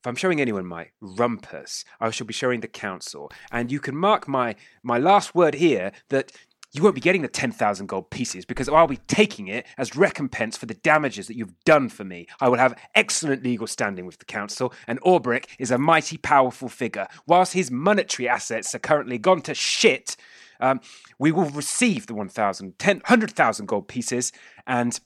"If 0.00 0.06
I'm 0.06 0.16
showing 0.16 0.40
anyone 0.40 0.66
my 0.66 0.88
rumpus, 1.00 1.84
I 2.00 2.10
shall 2.10 2.26
be 2.26 2.32
showing 2.32 2.60
the 2.60 2.68
council." 2.68 3.30
And 3.52 3.70
you 3.70 3.80
can 3.80 3.96
mark 3.96 4.26
my 4.26 4.56
my 4.82 4.98
last 4.98 5.34
word 5.34 5.54
here 5.54 5.92
that 6.08 6.32
you 6.72 6.82
won't 6.82 6.94
be 6.94 7.00
getting 7.00 7.22
the 7.22 7.28
ten 7.28 7.52
thousand 7.52 7.86
gold 7.86 8.10
pieces 8.10 8.44
because 8.44 8.68
I'll 8.68 8.86
be 8.86 8.98
taking 9.08 9.48
it 9.48 9.66
as 9.76 9.96
recompense 9.96 10.56
for 10.56 10.66
the 10.66 10.74
damages 10.74 11.26
that 11.26 11.36
you've 11.36 11.58
done 11.64 11.88
for 11.88 12.04
me. 12.04 12.26
I 12.40 12.48
will 12.48 12.58
have 12.58 12.78
excellent 12.94 13.42
legal 13.42 13.66
standing 13.66 14.06
with 14.06 14.18
the 14.18 14.24
council, 14.24 14.72
and 14.86 15.00
Orbrick 15.02 15.46
is 15.58 15.70
a 15.70 15.78
mighty 15.78 16.16
powerful 16.16 16.68
figure. 16.68 17.06
Whilst 17.26 17.52
his 17.52 17.70
monetary 17.70 18.28
assets 18.28 18.74
are 18.74 18.78
currently 18.78 19.18
gone 19.18 19.42
to 19.42 19.54
shit. 19.54 20.16
Um, 20.62 20.80
we 21.18 21.32
will 21.32 21.48
receive 21.48 22.06
the 22.06 22.14
1,000, 22.14 22.78
10 22.78 22.96
100,000 22.98 23.66
gold 23.66 23.88
pieces 23.88 24.30
and 24.66 25.00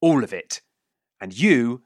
all 0.00 0.24
of 0.24 0.32
it. 0.32 0.62
And 1.20 1.38
you 1.38 1.82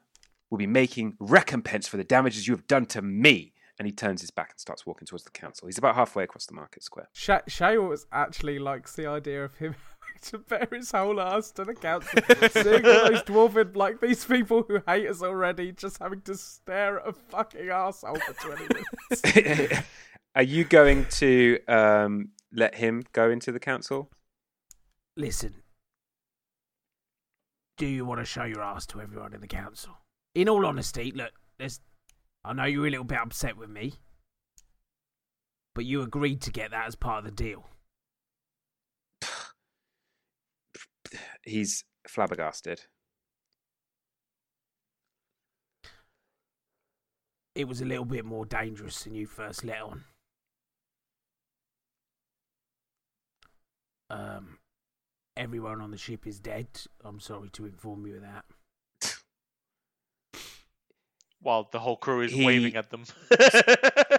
will 0.51 0.59
be 0.59 0.67
making 0.67 1.17
recompense 1.19 1.87
for 1.89 1.97
the 1.97 2.05
damages 2.05 2.47
you 2.47 2.55
have 2.55 2.67
done 2.67 2.87
to 2.87 3.03
me. 3.03 3.55
And 3.79 3.87
he 3.87 3.93
turns 3.93 4.21
his 4.21 4.31
back 4.31 4.51
and 4.51 4.61
starts 4.61 4.85
walking 4.85 5.07
towards 5.07 5.25
the 5.25 5.31
council. 5.31 5.67
He's 5.67 5.79
about 5.79 5.95
halfway 5.95 6.23
across 6.23 6.45
the 6.45 6.53
market 6.53 6.83
square. 6.83 7.09
Shay, 7.15 7.41
Shay 7.49 7.79
actually 8.13 8.59
likes 8.59 8.95
the 8.95 9.07
idea 9.07 9.43
of 9.43 9.57
him 9.57 9.75
having 10.01 10.21
to 10.23 10.39
bear 10.39 10.69
his 10.71 10.91
whole 10.91 11.19
ass 11.19 11.51
to 11.53 11.65
the 11.65 11.75
council, 11.75 12.21
seeing 12.51 12.85
all 12.85 13.11
those 13.11 13.23
dwarven 13.23 13.75
like 13.75 14.01
these 14.01 14.23
people 14.25 14.65
who 14.69 14.83
hate 14.87 15.09
us 15.09 15.23
already, 15.23 15.73
just 15.73 15.99
having 15.99 16.21
to 16.23 16.37
stare 16.37 17.01
at 17.01 17.09
a 17.09 17.13
fucking 17.15 17.71
asshole 17.71 18.17
for 18.17 18.35
twenty 18.35 18.67
minutes. 18.75 19.83
Are 20.35 20.43
you 20.43 20.65
going 20.65 21.07
to 21.07 21.59
um, 21.67 22.31
let 22.53 22.77
him 22.77 23.03
go 23.13 23.31
into 23.31 23.51
the 23.51 23.59
council? 23.59 24.11
Listen, 25.17 25.55
do 27.77 27.87
you 27.87 28.05
want 28.05 28.21
to 28.21 28.25
show 28.25 28.45
your 28.45 28.63
ass 28.63 28.87
to 28.87 29.01
everyone 29.01 29.35
in 29.35 29.41
the 29.41 29.49
council? 29.49 29.97
In 30.35 30.49
all 30.49 30.65
honesty, 30.65 31.13
look, 31.15 31.33
there's. 31.59 31.81
I 32.45 32.53
know 32.53 32.65
you're 32.65 32.87
a 32.87 32.91
little 32.91 33.05
bit 33.05 33.19
upset 33.19 33.57
with 33.57 33.69
me, 33.69 33.95
but 35.75 35.85
you 35.85 36.03
agreed 36.03 36.41
to 36.43 36.51
get 36.51 36.71
that 36.71 36.87
as 36.87 36.95
part 36.95 37.19
of 37.19 37.25
the 37.25 37.31
deal. 37.31 37.67
He's 41.43 41.85
flabbergasted. 42.09 42.83
It 47.55 47.69
was 47.69 47.81
a 47.81 47.85
little 47.85 48.05
bit 48.05 48.25
more 48.25 48.47
dangerous 48.47 49.03
than 49.03 49.15
you 49.15 49.27
first 49.27 49.65
let 49.65 49.83
on. 49.83 50.05
Um, 54.09 54.59
everyone 55.37 55.81
on 55.81 55.91
the 55.91 55.99
ship 55.99 56.27
is 56.27 56.41
dead. 56.41 56.69
I'm 57.05 57.21
sorry 57.21 57.51
to 57.51 57.67
inform 57.67 58.07
you 58.07 58.17
of 58.17 58.23
that. 58.23 58.45
While 61.43 61.69
the 61.73 61.79
whole 61.79 61.97
crew 61.97 62.21
is 62.23 62.33
He- 62.33 62.45
waving 62.45 62.77
at 62.77 62.91
them. 62.91 63.05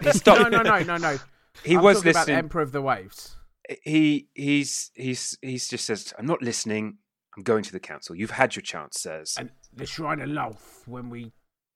He 0.01 0.11
stopped. 0.11 0.51
No, 0.51 0.61
no, 0.61 0.61
no, 0.63 0.83
no, 0.83 0.97
no. 0.97 1.17
He 1.63 1.75
I'm 1.75 1.83
was 1.83 1.97
talking 1.97 2.11
about 2.11 2.13
the 2.13 2.19
listening. 2.31 2.37
Emperor 2.37 2.61
of 2.61 2.71
the 2.71 2.81
Waves. 2.81 3.35
he 3.83 4.29
he's 4.33 4.89
he's 4.95 5.37
he's 5.41 5.67
just 5.67 5.85
says, 5.85 6.13
"I'm 6.17 6.25
not 6.25 6.41
listening. 6.41 6.97
I'm 7.37 7.43
going 7.43 7.63
to 7.63 7.71
the 7.71 7.79
council. 7.79 8.15
You've 8.15 8.31
had 8.31 8.55
your 8.55 8.63
chance, 8.63 9.01
sirs. 9.01 9.35
And 9.37 9.51
the 9.73 9.85
Shrine 9.85 10.21
of 10.21 10.29
Lolth, 10.29 10.87
when 10.87 11.09
we 11.09 11.31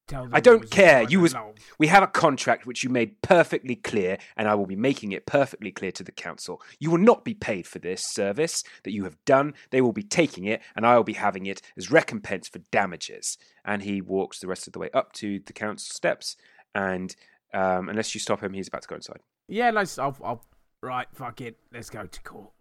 tell 0.08 0.24
them 0.24 0.32
I 0.34 0.40
don't 0.40 0.70
care. 0.70 1.04
You 1.04 1.20
was 1.20 1.34
Lolth. 1.34 1.58
we 1.78 1.88
have 1.88 2.04
a 2.04 2.08
contract 2.08 2.66
which 2.66 2.84
you 2.84 2.90
made 2.90 3.22
perfectly 3.22 3.76
clear, 3.76 4.18
and 4.38 4.48
I 4.48 4.56
will 4.56 4.66
be 4.66 4.76
making 4.76 5.12
it 5.12 5.26
perfectly 5.26 5.72
clear 5.72 5.92
to 5.94 6.04
the 6.04 6.12
council. 6.12 6.62
You 6.80 6.92
will 6.92 6.98
not 6.98 7.24
be 7.26 7.34
paid 7.34 7.68
for 7.68 7.80
this 7.80 8.04
service 8.06 8.64
that 8.84 8.92
you 8.92 9.04
have 9.04 9.18
done. 9.26 9.54
They 9.72 9.82
will 9.82 9.94
be 9.94 10.04
taking 10.04 10.46
it, 10.46 10.62
and 10.76 10.86
I 10.86 10.96
will 10.96 11.04
be 11.04 11.14
having 11.14 11.46
it 11.46 11.62
as 11.78 11.92
recompense 11.92 12.48
for 12.48 12.60
damages. 12.72 13.38
And 13.64 13.82
he 13.84 14.02
walks 14.02 14.40
the 14.40 14.48
rest 14.48 14.68
of 14.68 14.74
the 14.74 14.80
way 14.80 14.90
up 14.94 15.14
to 15.14 15.40
the 15.46 15.54
council 15.54 15.94
steps, 15.94 16.36
and 16.74 17.16
um, 17.54 17.90
unless 17.90 18.14
you 18.14 18.20
stop 18.20 18.42
him, 18.42 18.54
he's 18.54 18.68
about 18.68 18.82
to 18.84 18.88
go 18.88 18.96
inside. 18.96 19.20
Yeah, 19.48 19.72
let's. 19.72 19.98
I'll, 19.98 20.18
I'll. 20.24 20.44
Right, 20.82 21.08
fuck 21.14 21.42
it. 21.42 21.58
Let's 21.74 21.90
go 21.90 22.06
to 22.06 22.22
court. 22.22 22.52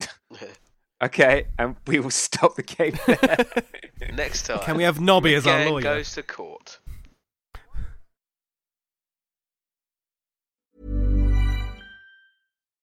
Okay, 1.02 1.46
and 1.58 1.76
we 1.86 1.98
will 1.98 2.10
stop 2.28 2.54
the 2.54 2.62
game 2.62 2.98
there. 3.06 3.46
Next 4.14 4.46
time. 4.46 4.60
Can 4.60 4.76
we 4.76 4.84
have 4.84 5.00
Nobby 5.00 5.34
as 5.34 5.46
our 5.46 5.58
Gang 5.58 5.72
lawyer? 5.72 5.82
goes 5.82 6.12
to 6.12 6.22
court. 6.22 6.78